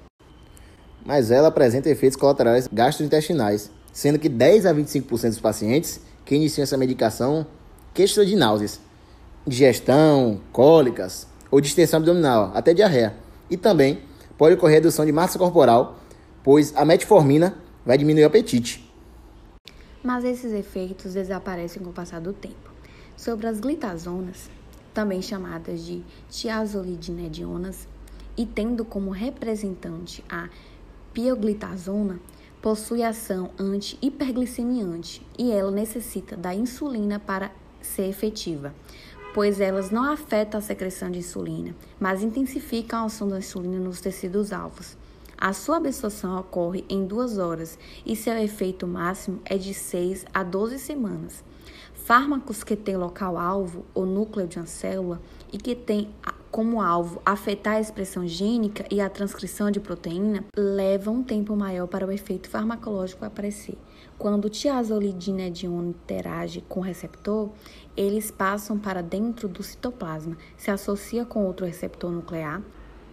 Mas 1.06 1.30
ela 1.30 1.48
apresenta 1.48 1.88
efeitos 1.88 2.18
colaterais 2.18 2.68
gastrointestinais, 2.70 3.70
sendo 3.90 4.18
que 4.18 4.28
10 4.28 4.66
a 4.66 4.74
25% 4.74 5.28
dos 5.30 5.40
pacientes 5.40 6.02
que 6.22 6.34
iniciam 6.34 6.64
essa 6.64 6.76
medicação 6.76 7.46
queixam 7.94 8.26
de 8.26 8.36
náuseas, 8.36 8.78
digestão, 9.46 10.38
cólicas 10.52 11.26
ou 11.50 11.62
distensão 11.62 11.96
abdominal, 11.96 12.52
até 12.54 12.74
diarreia. 12.74 13.16
E 13.48 13.56
também 13.56 14.00
pode 14.36 14.56
ocorrer 14.56 14.74
redução 14.74 15.06
de 15.06 15.12
massa 15.12 15.38
corporal 15.38 15.96
pois 16.42 16.74
a 16.76 16.84
metformina 16.84 17.56
vai 17.84 17.96
diminuir 17.96 18.24
o 18.24 18.26
apetite. 18.26 18.88
Mas 20.02 20.24
esses 20.24 20.52
efeitos 20.52 21.14
desaparecem 21.14 21.82
com 21.82 21.90
o 21.90 21.92
passar 21.92 22.20
do 22.20 22.32
tempo. 22.32 22.70
Sobre 23.16 23.46
as 23.46 23.58
glitazonas, 23.58 24.48
também 24.94 25.20
chamadas 25.20 25.84
de 25.84 26.02
tiazolidinedionas, 26.30 27.88
e 28.36 28.46
tendo 28.46 28.84
como 28.84 29.10
representante 29.10 30.24
a 30.28 30.48
pioglitazona, 31.12 32.20
possui 32.62 33.02
ação 33.02 33.50
anti-hiperglicemiante 33.58 35.26
e 35.36 35.50
ela 35.50 35.70
necessita 35.70 36.36
da 36.36 36.54
insulina 36.54 37.18
para 37.18 37.50
ser 37.80 38.08
efetiva, 38.08 38.74
pois 39.34 39.60
elas 39.60 39.90
não 39.90 40.04
afetam 40.04 40.58
a 40.58 40.62
secreção 40.62 41.10
de 41.10 41.18
insulina, 41.18 41.74
mas 41.98 42.22
intensificam 42.22 43.00
a 43.00 43.04
ação 43.06 43.28
da 43.28 43.38
insulina 43.38 43.78
nos 43.78 44.00
tecidos 44.00 44.52
alvos. 44.52 44.96
A 45.40 45.52
sua 45.52 45.76
absorção 45.76 46.36
ocorre 46.36 46.84
em 46.88 47.06
duas 47.06 47.38
horas 47.38 47.78
e 48.04 48.16
seu 48.16 48.36
efeito 48.36 48.88
máximo 48.88 49.40
é 49.44 49.56
de 49.56 49.72
6 49.72 50.26
a 50.34 50.42
12 50.42 50.80
semanas. 50.80 51.44
Fármacos 51.94 52.64
que 52.64 52.74
têm 52.74 52.96
local-alvo 52.96 53.86
ou 53.94 54.04
núcleo 54.04 54.48
de 54.48 54.58
uma 54.58 54.66
célula 54.66 55.22
e 55.52 55.56
que 55.56 55.76
têm 55.76 56.12
como 56.50 56.80
alvo 56.80 57.22
afetar 57.24 57.74
a 57.74 57.80
expressão 57.80 58.26
gênica 58.26 58.84
e 58.90 59.00
a 59.00 59.08
transcrição 59.08 59.70
de 59.70 59.78
proteína 59.78 60.44
levam 60.56 61.16
um 61.16 61.22
tempo 61.22 61.54
maior 61.54 61.86
para 61.86 62.04
o 62.04 62.10
efeito 62.10 62.48
farmacológico 62.48 63.24
aparecer. 63.24 63.78
Quando 64.18 64.46
o 64.46 64.50
tiazolidinedione 64.50 65.90
interage 65.90 66.64
com 66.68 66.80
o 66.80 66.82
receptor, 66.82 67.50
eles 67.96 68.32
passam 68.32 68.76
para 68.76 69.04
dentro 69.04 69.46
do 69.46 69.62
citoplasma, 69.62 70.36
se 70.56 70.68
associa 70.68 71.24
com 71.24 71.44
outro 71.44 71.64
receptor 71.64 72.10
nuclear, 72.10 72.60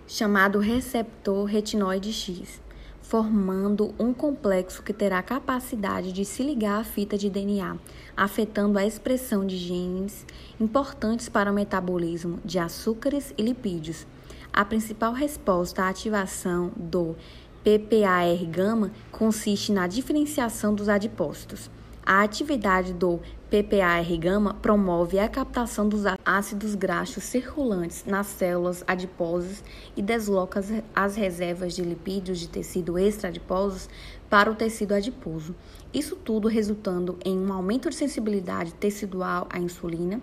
chamado 0.07 0.59
receptor 0.59 1.45
retinoide 1.45 2.13
X, 2.13 2.61
formando 3.01 3.93
um 3.99 4.13
complexo 4.13 4.81
que 4.81 4.93
terá 4.93 5.21
capacidade 5.21 6.11
de 6.11 6.25
se 6.25 6.43
ligar 6.43 6.79
à 6.79 6.83
fita 6.83 7.17
de 7.17 7.29
DNA, 7.29 7.77
afetando 8.15 8.77
a 8.77 8.85
expressão 8.85 9.45
de 9.45 9.57
genes 9.57 10.25
importantes 10.59 11.29
para 11.29 11.51
o 11.51 11.53
metabolismo 11.53 12.39
de 12.43 12.59
açúcares 12.59 13.33
e 13.37 13.41
lipídios. 13.41 14.07
A 14.51 14.63
principal 14.63 15.13
resposta 15.13 15.83
à 15.83 15.89
ativação 15.89 16.71
do 16.75 17.15
PPAR-gama 17.63 18.91
consiste 19.11 19.71
na 19.71 19.87
diferenciação 19.87 20.73
dos 20.73 20.87
adipócitos. 20.87 21.69
A 22.07 22.21
atividade 22.21 22.93
do 22.93 23.19
PPAR-gama 23.49 24.53
promove 24.53 25.17
a 25.17 25.27
captação 25.27 25.89
dos 25.89 26.03
ácidos 26.23 26.75
graxos 26.75 27.23
circulantes 27.23 28.05
nas 28.05 28.27
células 28.27 28.83
adiposas 28.85 29.63
e 29.97 30.03
desloca 30.03 30.63
as 30.95 31.15
reservas 31.15 31.73
de 31.73 31.81
lipídios 31.81 32.39
de 32.39 32.47
tecido 32.47 32.99
extra-adiposos 32.99 33.89
para 34.29 34.51
o 34.51 34.55
tecido 34.55 34.93
adiposo. 34.93 35.55
Isso 35.91 36.15
tudo 36.15 36.47
resultando 36.47 37.17
em 37.25 37.39
um 37.39 37.51
aumento 37.51 37.89
de 37.89 37.95
sensibilidade 37.95 38.71
tecidual 38.75 39.47
à 39.49 39.57
insulina, 39.57 40.21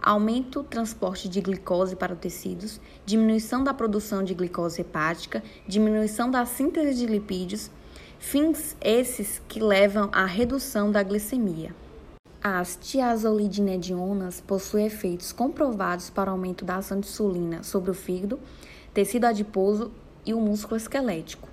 aumento 0.00 0.62
do 0.62 0.68
transporte 0.68 1.28
de 1.28 1.40
glicose 1.40 1.96
para 1.96 2.12
os 2.12 2.20
tecidos, 2.20 2.80
diminuição 3.04 3.64
da 3.64 3.74
produção 3.74 4.22
de 4.22 4.34
glicose 4.34 4.82
hepática, 4.82 5.42
diminuição 5.66 6.30
da 6.30 6.46
síntese 6.46 6.94
de 6.94 7.06
lipídios, 7.06 7.72
fins 8.18 8.76
esses 8.80 9.40
que 9.48 9.60
levam 9.60 10.08
à 10.12 10.24
redução 10.24 10.90
da 10.90 11.02
glicemia. 11.02 11.74
As 12.42 12.76
tiazolidinedionas 12.76 14.40
possuem 14.40 14.86
efeitos 14.86 15.32
comprovados 15.32 16.10
para 16.10 16.30
o 16.30 16.34
aumento 16.34 16.64
da 16.64 16.76
ação 16.76 17.00
de 17.00 17.08
insulina 17.08 17.62
sobre 17.62 17.90
o 17.90 17.94
fígado, 17.94 18.38
tecido 18.92 19.24
adiposo 19.24 19.90
e 20.26 20.34
o 20.34 20.40
músculo 20.40 20.76
esquelético. 20.76 21.48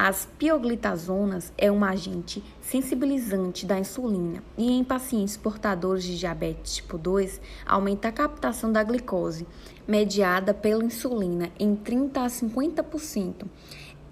As 0.00 0.28
pioglitazonas 0.38 1.52
é 1.58 1.72
um 1.72 1.82
agente 1.82 2.40
sensibilizante 2.60 3.66
da 3.66 3.80
insulina 3.80 4.44
e 4.56 4.70
em 4.70 4.84
pacientes 4.84 5.36
portadores 5.36 6.04
de 6.04 6.16
diabetes 6.16 6.76
tipo 6.76 6.96
2 6.96 7.40
aumenta 7.66 8.06
a 8.06 8.12
captação 8.12 8.70
da 8.70 8.84
glicose 8.84 9.44
mediada 9.88 10.54
pela 10.54 10.84
insulina 10.84 11.50
em 11.58 11.74
30 11.74 12.20
a 12.20 12.26
50% 12.26 13.44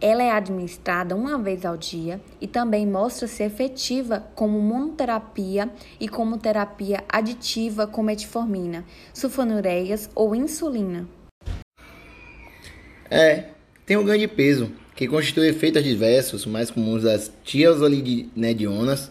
ela 0.01 0.23
é 0.23 0.31
administrada 0.31 1.17
uma 1.17 1.39
vez 1.39 1.65
ao 1.65 1.77
dia 1.77 2.21
e 2.41 2.47
também 2.47 2.87
mostra-se 2.87 3.43
efetiva 3.43 4.27
como 4.35 4.61
monoterapia 4.61 5.71
e 5.99 6.09
como 6.09 6.39
terapia 6.39 7.03
aditiva 7.09 7.87
com 7.87 8.03
metformina, 8.03 8.85
sulfonilureias 9.15 10.11
ou 10.15 10.35
insulina. 10.35 11.09
É, 13.11 13.45
tem 13.85 13.97
um 13.97 14.05
ganho 14.05 14.21
de 14.21 14.29
peso, 14.29 14.73
que 14.95 15.07
constitui 15.07 15.49
efeitos 15.49 15.85
diversos, 15.85 16.45
mais 16.45 16.71
comuns 16.71 17.03
das 17.03 17.31
tiazolidinedionas, 17.45 19.11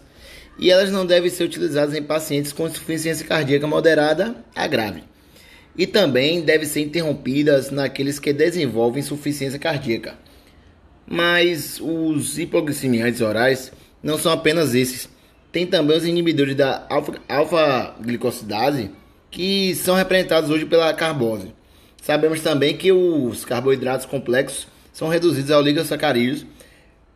e 0.58 0.70
elas 0.70 0.90
não 0.90 1.04
devem 1.04 1.30
ser 1.30 1.44
utilizadas 1.44 1.94
em 1.94 2.02
pacientes 2.02 2.52
com 2.52 2.66
insuficiência 2.66 3.26
cardíaca 3.26 3.66
moderada 3.66 4.36
a 4.54 4.66
grave. 4.66 5.02
e 5.78 5.86
também 5.86 6.40
devem 6.40 6.66
ser 6.66 6.80
interrompidas 6.80 7.70
naqueles 7.70 8.18
que 8.18 8.32
desenvolvem 8.32 9.00
insuficiência 9.00 9.58
cardíaca. 9.58 10.16
Mas 11.06 11.80
os 11.80 12.38
hipoglicemiantes 12.38 13.20
orais 13.20 13.72
não 14.02 14.18
são 14.18 14.32
apenas 14.32 14.74
esses. 14.74 15.08
Tem 15.52 15.66
também 15.66 15.96
os 15.96 16.04
inibidores 16.04 16.54
da 16.54 16.86
alfa-glicosidase, 17.28 18.90
que 19.30 19.74
são 19.74 19.94
representados 19.94 20.50
hoje 20.50 20.66
pela 20.66 20.92
carbose. 20.92 21.54
Sabemos 22.02 22.40
também 22.40 22.76
que 22.76 22.92
os 22.92 23.44
carboidratos 23.44 24.06
complexos 24.06 24.66
são 24.92 25.08
reduzidos 25.08 25.50
ao 25.50 25.60
oligosacarídeos 25.60 26.46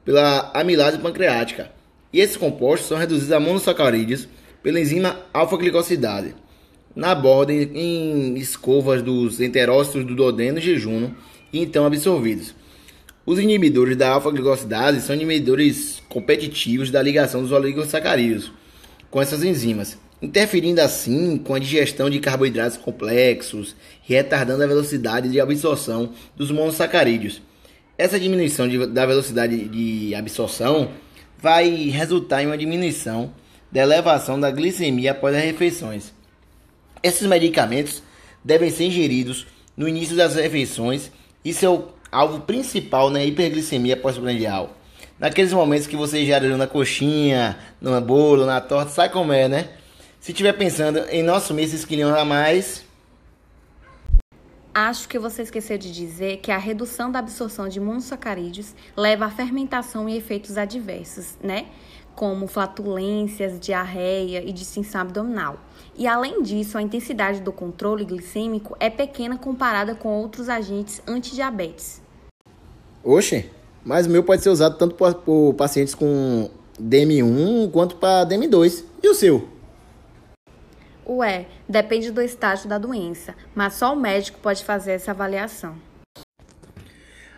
pela 0.04 0.50
amilase 0.54 0.98
pancreática. 0.98 1.70
E 2.12 2.20
esses 2.20 2.36
compostos 2.36 2.88
são 2.88 2.98
reduzidos 2.98 3.32
a 3.32 3.40
monossacarídeos 3.40 4.28
pela 4.62 4.80
enzima 4.80 5.20
alfa-glicosidase 5.32 6.34
na 6.94 7.14
borda 7.14 7.52
em 7.52 8.36
escovas 8.36 9.02
dos 9.02 9.40
enterócitos 9.40 10.04
do 10.04 10.14
duodeno 10.14 10.58
e 10.58 10.62
jejum 10.62 11.10
e 11.52 11.60
então 11.60 11.86
absorvidos. 11.86 12.54
Os 13.26 13.38
inibidores 13.38 13.96
da 13.96 14.10
alfa-glicosidase 14.10 15.02
são 15.02 15.14
inibidores 15.14 16.02
competitivos 16.08 16.90
da 16.90 17.02
ligação 17.02 17.42
dos 17.42 17.52
oligosacarídeos 17.52 18.50
com 19.10 19.20
essas 19.20 19.42
enzimas, 19.42 19.98
interferindo 20.22 20.80
assim 20.80 21.36
com 21.36 21.54
a 21.54 21.58
digestão 21.58 22.08
de 22.08 22.18
carboidratos 22.18 22.78
complexos 22.78 23.76
e 24.08 24.14
retardando 24.14 24.62
a 24.62 24.66
velocidade 24.66 25.28
de 25.28 25.40
absorção 25.40 26.12
dos 26.34 26.50
monossacarídeos. 26.50 27.42
Essa 27.98 28.18
diminuição 28.18 28.66
de, 28.66 28.86
da 28.86 29.04
velocidade 29.04 29.68
de 29.68 30.14
absorção 30.14 30.90
vai 31.38 31.68
resultar 31.90 32.42
em 32.42 32.46
uma 32.46 32.56
diminuição 32.56 33.34
da 33.70 33.82
elevação 33.82 34.40
da 34.40 34.50
glicemia 34.50 35.10
após 35.10 35.36
as 35.36 35.44
refeições. 35.44 36.12
Esses 37.02 37.26
medicamentos 37.26 38.02
devem 38.42 38.70
ser 38.70 38.84
ingeridos 38.84 39.46
no 39.76 39.86
início 39.86 40.16
das 40.16 40.36
refeições 40.36 41.10
e 41.44 41.52
seu 41.52 41.92
alvo 42.10 42.40
principal 42.40 43.10
na 43.10 43.24
hiperglicemia 43.24 43.96
pós-prandial. 43.96 44.76
Naqueles 45.18 45.52
momentos 45.52 45.86
que 45.86 45.96
você 45.96 46.24
já 46.24 46.40
na 46.40 46.66
coxinha, 46.66 47.58
no 47.80 48.00
bolo, 48.00 48.46
na 48.46 48.60
torta, 48.60 48.90
sai 48.90 49.10
comer, 49.10 49.48
né? 49.48 49.68
Se 50.18 50.32
estiver 50.32 50.52
pensando 50.52 50.98
em 51.10 51.22
não 51.22 51.34
assumir 51.34 51.64
esses 51.64 51.84
quilinhos 51.84 52.14
a 52.14 52.24
mais, 52.24 52.84
Acho 54.72 55.08
que 55.08 55.18
você 55.18 55.42
esqueceu 55.42 55.76
de 55.76 55.92
dizer 55.92 56.36
que 56.36 56.52
a 56.52 56.56
redução 56.56 57.10
da 57.10 57.18
absorção 57.18 57.68
de 57.68 57.80
monossacarídeos 57.80 58.72
leva 58.96 59.26
à 59.26 59.30
fermentação 59.30 60.08
e 60.08 60.16
efeitos 60.16 60.56
adversos, 60.56 61.36
né? 61.42 61.66
Como 62.14 62.46
flatulências, 62.46 63.58
diarreia 63.58 64.48
e 64.48 64.52
distensão 64.52 65.00
abdominal. 65.00 65.58
E 65.96 66.06
além 66.06 66.40
disso, 66.42 66.78
a 66.78 66.82
intensidade 66.82 67.40
do 67.40 67.50
controle 67.50 68.04
glicêmico 68.04 68.76
é 68.78 68.88
pequena 68.88 69.36
comparada 69.36 69.96
com 69.96 70.08
outros 70.08 70.48
agentes 70.48 71.02
antidiabetes. 71.04 71.99
Oxe, 73.02 73.50
mas 73.84 74.06
o 74.06 74.10
meu 74.10 74.22
pode 74.22 74.42
ser 74.42 74.50
usado 74.50 74.76
tanto 74.76 74.94
por, 74.94 75.54
pacientes 75.54 75.94
com 75.94 76.50
DM1 76.80 77.70
quanto 77.70 77.96
para 77.96 78.28
DM2. 78.28 78.84
E 79.02 79.08
o 79.08 79.14
seu? 79.14 79.48
Ué, 81.06 81.46
depende 81.68 82.10
do 82.10 82.20
estágio 82.20 82.68
da 82.68 82.78
doença, 82.78 83.34
mas 83.54 83.74
só 83.74 83.92
o 83.92 83.96
médico 83.96 84.38
pode 84.40 84.62
fazer 84.62 84.92
essa 84.92 85.10
avaliação. 85.10 85.76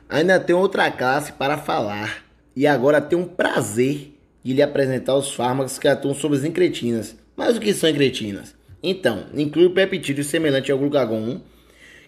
Ainda 0.08 0.38
tem 0.38 0.54
outra 0.54 0.90
classe 0.90 1.32
para 1.32 1.56
falar, 1.56 2.24
e 2.54 2.66
agora 2.66 3.00
tenho 3.00 3.22
um 3.22 3.26
prazer 3.26 4.18
de 4.44 4.52
lhe 4.52 4.62
apresentar 4.62 5.14
os 5.14 5.32
fármacos 5.34 5.78
que 5.78 5.88
atuam 5.88 6.14
sobre 6.14 6.36
as 6.36 6.44
incretinas. 6.44 7.16
Mas 7.34 7.56
o 7.56 7.60
que 7.60 7.72
são 7.72 7.88
incretinas? 7.88 8.54
Então, 8.82 9.26
inclui 9.32 9.66
o 9.66 9.70
peptídeo 9.70 10.24
semelhante 10.24 10.70
ao 10.70 10.78
glucagon 10.78 11.16
1, 11.16 11.40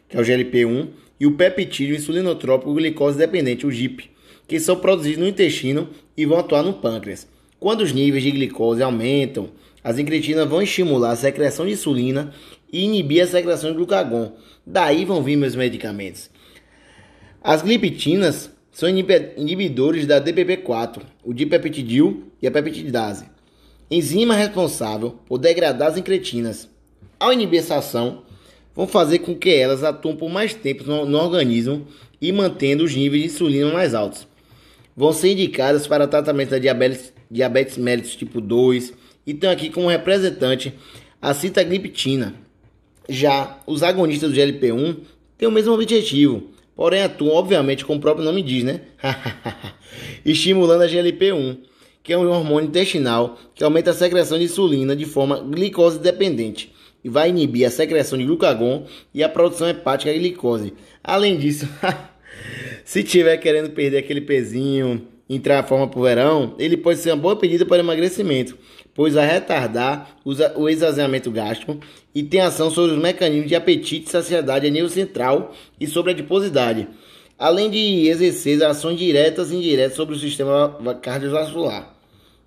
que 0.09 0.17
é 0.17 0.21
o 0.21 0.25
GLP-1, 0.25 0.89
e 1.19 1.27
o 1.27 1.33
peptídeo 1.33 1.97
insulinotrópico 1.97 2.75
glicose 2.75 3.19
dependente, 3.19 3.67
o 3.67 3.71
GIP, 3.71 4.11
que 4.47 4.61
são 4.61 4.77
produzidos 4.77 5.19
no 5.19 5.29
intestino 5.29 5.89
e 6.17 6.27
vão 6.27 6.39
atuar 6.39 6.63
no 6.63 6.75
pâncreas. 6.75 7.27
Quando 7.59 7.81
os 7.81 7.93
níveis 7.93 8.23
de 8.23 8.31
glicose 8.31 8.83
aumentam, 8.83 9.51
as 9.83 9.99
incretinas 9.99 10.49
vão 10.49 10.63
estimular 10.63 11.13
a 11.13 11.17
secreção 11.17 11.67
de 11.67 11.73
insulina 11.73 12.33
e 12.73 12.85
inibir 12.85 13.23
a 13.23 13.27
secreção 13.27 13.71
de 13.71 13.77
glucagon. 13.77 14.33
Daí 14.67 15.05
vão 15.05 15.23
vir 15.23 15.37
meus 15.37 15.55
medicamentos. 15.55 16.31
As 17.43 17.63
gliptinas 17.63 18.51
são 18.73 18.89
inibidores 18.89 20.07
da 20.07 20.21
DPP-4, 20.21 21.03
o 21.23 21.33
dipeptidil 21.33 22.25
e 22.43 22.47
a 22.47 22.51
peptidase, 22.51 23.27
enzima 23.91 24.35
responsável 24.35 25.19
por 25.27 25.39
degradar 25.39 25.89
as 25.91 25.99
incretinas. 25.99 26.69
Ao 27.21 27.33
inibir 27.33 27.61
essa 27.61 27.77
ação, 27.77 28.25
vão 28.75 28.87
fazer 28.87 29.21
com 29.21 29.35
que 29.35 29.51
elas 29.51 29.85
atuem 29.85 30.17
por 30.17 30.29
mais 30.29 30.53
tempo 30.53 30.85
no, 30.85 31.07
no 31.07 31.19
organismo 31.19 31.87
e 32.21 32.33
mantendo 32.33 32.85
os 32.85 32.95
níveis 32.95 33.23
de 33.23 33.29
insulina 33.29 33.73
mais 33.73 33.95
altos. 33.95 34.27
Vão 34.97 35.13
ser 35.13 35.33
indicadas 35.33 35.87
para 35.87 36.07
tratamento 36.07 36.51
da 36.51 36.59
diabetes, 36.59 37.13
diabetes 37.31 37.77
mellitus 37.77 38.17
tipo 38.17 38.41
2, 38.41 38.93
e 39.27 39.35
tem 39.35 39.51
aqui 39.51 39.71
como 39.71 39.89
representante 39.89 40.75
a 41.21 41.33
citagliptina. 41.33 42.35
Já 43.09 43.59
os 43.67 43.83
agonistas 43.83 44.31
do 44.31 44.37
GLP-1 44.37 44.97
têm 45.37 45.49
o 45.49 45.53
mesmo 45.53 45.75
objetivo, 45.75 46.51
porém 46.75 47.03
atuam, 47.03 47.35
obviamente, 47.35 47.85
como 47.85 47.99
o 47.99 48.03
próprio 48.03 48.25
nome 48.25 48.43
diz, 48.43 48.65
né? 48.65 48.81
Estimulando 50.25 50.83
a 50.83 50.87
GLP-1, 50.87 51.59
que 52.03 52.13
é 52.13 52.19
um 52.19 52.29
hormônio 52.31 52.69
intestinal 52.69 53.39
que 53.55 53.65
aumenta 53.65 53.91
a 53.91 53.95
secreção 53.95 54.39
de 54.39 54.45
insulina 54.45 54.95
de 54.95 55.05
forma 55.05 55.41
glicose 55.41 55.99
dependente 55.99 56.74
e 57.05 57.09
vai 57.09 57.29
inibir 57.29 57.67
a 57.67 57.71
secreção 57.71 58.19
de 58.19 58.25
glucagon 58.25 58.87
e 59.13 59.23
a 59.23 59.29
produção 59.29 59.69
hepática 59.69 60.13
de 60.13 60.19
glicose. 60.19 60.73
Além 61.03 61.37
disso, 61.37 61.69
se 62.85 63.05
tiver 63.05 63.37
querendo 63.37 63.71
perder 63.71 63.99
aquele 63.99 64.23
pezinho, 64.23 65.07
entrar 65.29 65.61
a 65.61 65.63
forma 65.63 65.91
o 65.95 66.03
verão, 66.03 66.55
ele 66.59 66.77
pode 66.77 66.99
ser 66.99 67.11
uma 67.11 67.17
boa 67.17 67.37
pedida 67.37 67.67
para 67.67 67.81
emagrecimento, 67.81 68.57
pois 68.95 69.15
vai 69.15 69.27
retardar 69.27 70.17
o 70.25 70.69
esvaziamento 70.69 71.31
gástrico 71.31 71.79
e 72.15 72.23
tem 72.23 72.41
ação 72.41 72.71
sobre 72.71 72.93
os 72.93 73.03
mecanismos 73.03 73.49
de 73.49 73.55
apetite, 73.55 74.11
saciedade 74.11 74.67
a 74.67 74.71
nível 74.71 74.89
central 74.89 75.53
e 75.79 75.87
sobre 75.87 76.13
a 76.13 76.15
adiposidade, 76.15 76.89
além 77.39 77.71
de 77.71 78.09
exercer 78.09 78.63
ações 78.65 78.99
diretas 78.99 79.51
e 79.51 79.57
indiretas 79.57 79.97
sobre 79.97 80.15
o 80.15 80.19
sistema 80.19 80.79
cardiovascular. 81.03 81.95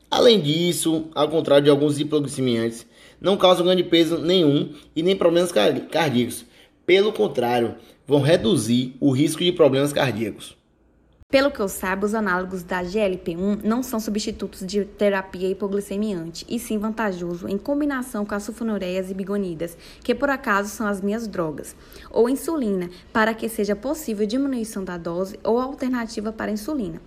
Além 0.09 0.39
disso, 0.39 1.09
ao 1.13 1.27
contrário 1.27 1.65
de 1.65 1.69
alguns 1.69 1.99
hipoglicemiantes, 1.99 2.87
não 3.19 3.37
causam 3.37 3.65
grande 3.65 3.83
peso 3.83 4.17
nenhum 4.19 4.73
e 4.95 5.03
nem 5.03 5.15
problemas 5.15 5.51
cardíacos. 5.51 6.45
Pelo 6.85 7.11
contrário, 7.11 7.75
vão 8.05 8.21
reduzir 8.21 8.95
o 8.99 9.11
risco 9.11 9.43
de 9.43 9.51
problemas 9.51 9.91
cardíacos. 9.91 10.57
Pelo 11.29 11.51
que 11.51 11.59
eu 11.59 11.67
saiba, 11.67 12.05
os 12.05 12.15
análogos 12.15 12.63
da 12.63 12.81
GLP-1 12.81 13.61
não 13.61 13.83
são 13.83 13.99
substitutos 13.99 14.65
de 14.65 14.85
terapia 14.85 15.49
hipoglicemiante, 15.49 16.45
e 16.47 16.57
sim 16.57 16.77
vantajoso 16.77 17.49
em 17.49 17.57
combinação 17.57 18.25
com 18.25 18.33
as 18.33 18.43
sulfonilureias 18.43 19.11
e 19.11 19.13
bigonidas, 19.13 19.77
que 20.01 20.15
por 20.15 20.29
acaso 20.29 20.69
são 20.69 20.87
as 20.87 21.01
minhas 21.01 21.27
drogas, 21.27 21.75
ou 22.09 22.29
insulina, 22.29 22.89
para 23.11 23.33
que 23.33 23.49
seja 23.49 23.75
possível 23.75 24.25
diminuição 24.25 24.85
da 24.85 24.97
dose 24.97 25.37
ou 25.43 25.59
alternativa 25.59 26.31
para 26.31 26.49
insulina. 26.49 27.01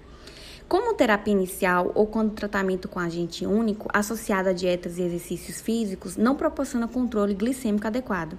Como 0.70 0.94
terapia 0.94 1.34
inicial 1.34 1.90
ou 1.96 2.06
quando 2.06 2.30
tratamento 2.30 2.88
com 2.88 3.00
agente 3.00 3.44
único, 3.44 3.88
associado 3.92 4.50
a 4.50 4.52
dietas 4.52 4.98
e 4.98 5.02
exercícios 5.02 5.60
físicos, 5.60 6.16
não 6.16 6.36
proporciona 6.36 6.86
controle 6.86 7.34
glicêmico 7.34 7.88
adequado. 7.88 8.38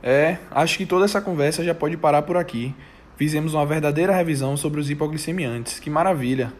É, 0.00 0.38
acho 0.52 0.78
que 0.78 0.86
toda 0.86 1.06
essa 1.06 1.20
conversa 1.20 1.64
já 1.64 1.74
pode 1.74 1.96
parar 1.96 2.22
por 2.22 2.36
aqui 2.36 2.72
fizemos 3.16 3.52
uma 3.52 3.66
verdadeira 3.66 4.14
revisão 4.14 4.56
sobre 4.56 4.80
os 4.80 4.88
hipoglicemiantes. 4.88 5.80
Que 5.80 5.90
maravilha! 5.90 6.52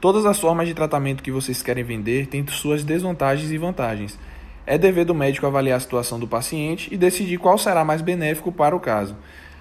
Todas 0.00 0.26
as 0.26 0.40
formas 0.40 0.66
de 0.66 0.74
tratamento 0.74 1.22
que 1.22 1.30
vocês 1.30 1.62
querem 1.62 1.84
vender 1.84 2.26
têm 2.26 2.44
suas 2.48 2.82
desvantagens 2.82 3.52
e 3.52 3.56
vantagens. 3.56 4.18
É 4.66 4.76
dever 4.76 5.04
do 5.04 5.14
médico 5.14 5.46
avaliar 5.46 5.76
a 5.76 5.80
situação 5.80 6.18
do 6.18 6.26
paciente 6.26 6.92
e 6.92 6.96
decidir 6.96 7.38
qual 7.38 7.56
será 7.56 7.84
mais 7.84 8.02
benéfico 8.02 8.50
para 8.50 8.74
o 8.74 8.80
caso. 8.80 9.16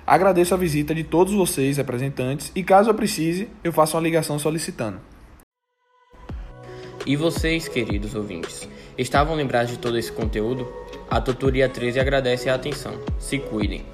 Agradeço 0.05 0.53
a 0.53 0.57
visita 0.57 0.93
de 0.93 1.03
todos 1.03 1.33
vocês, 1.33 1.77
representantes, 1.77 2.51
e 2.53 2.61
caso 2.61 2.89
eu 2.89 2.93
precise, 2.93 3.47
eu 3.63 3.71
faço 3.71 3.95
uma 3.95 4.03
ligação 4.03 4.37
solicitando. 4.37 4.99
E 7.05 7.15
vocês, 7.15 7.67
queridos 7.67 8.13
ouvintes, 8.13 8.67
estavam 8.97 9.35
lembrados 9.35 9.71
de 9.71 9.77
todo 9.77 9.97
esse 9.97 10.11
conteúdo? 10.11 10.71
A 11.09 11.21
Tutoria 11.21 11.69
13 11.69 11.99
agradece 11.99 12.49
a 12.49 12.55
atenção. 12.55 12.93
Se 13.19 13.39
cuidem. 13.39 13.92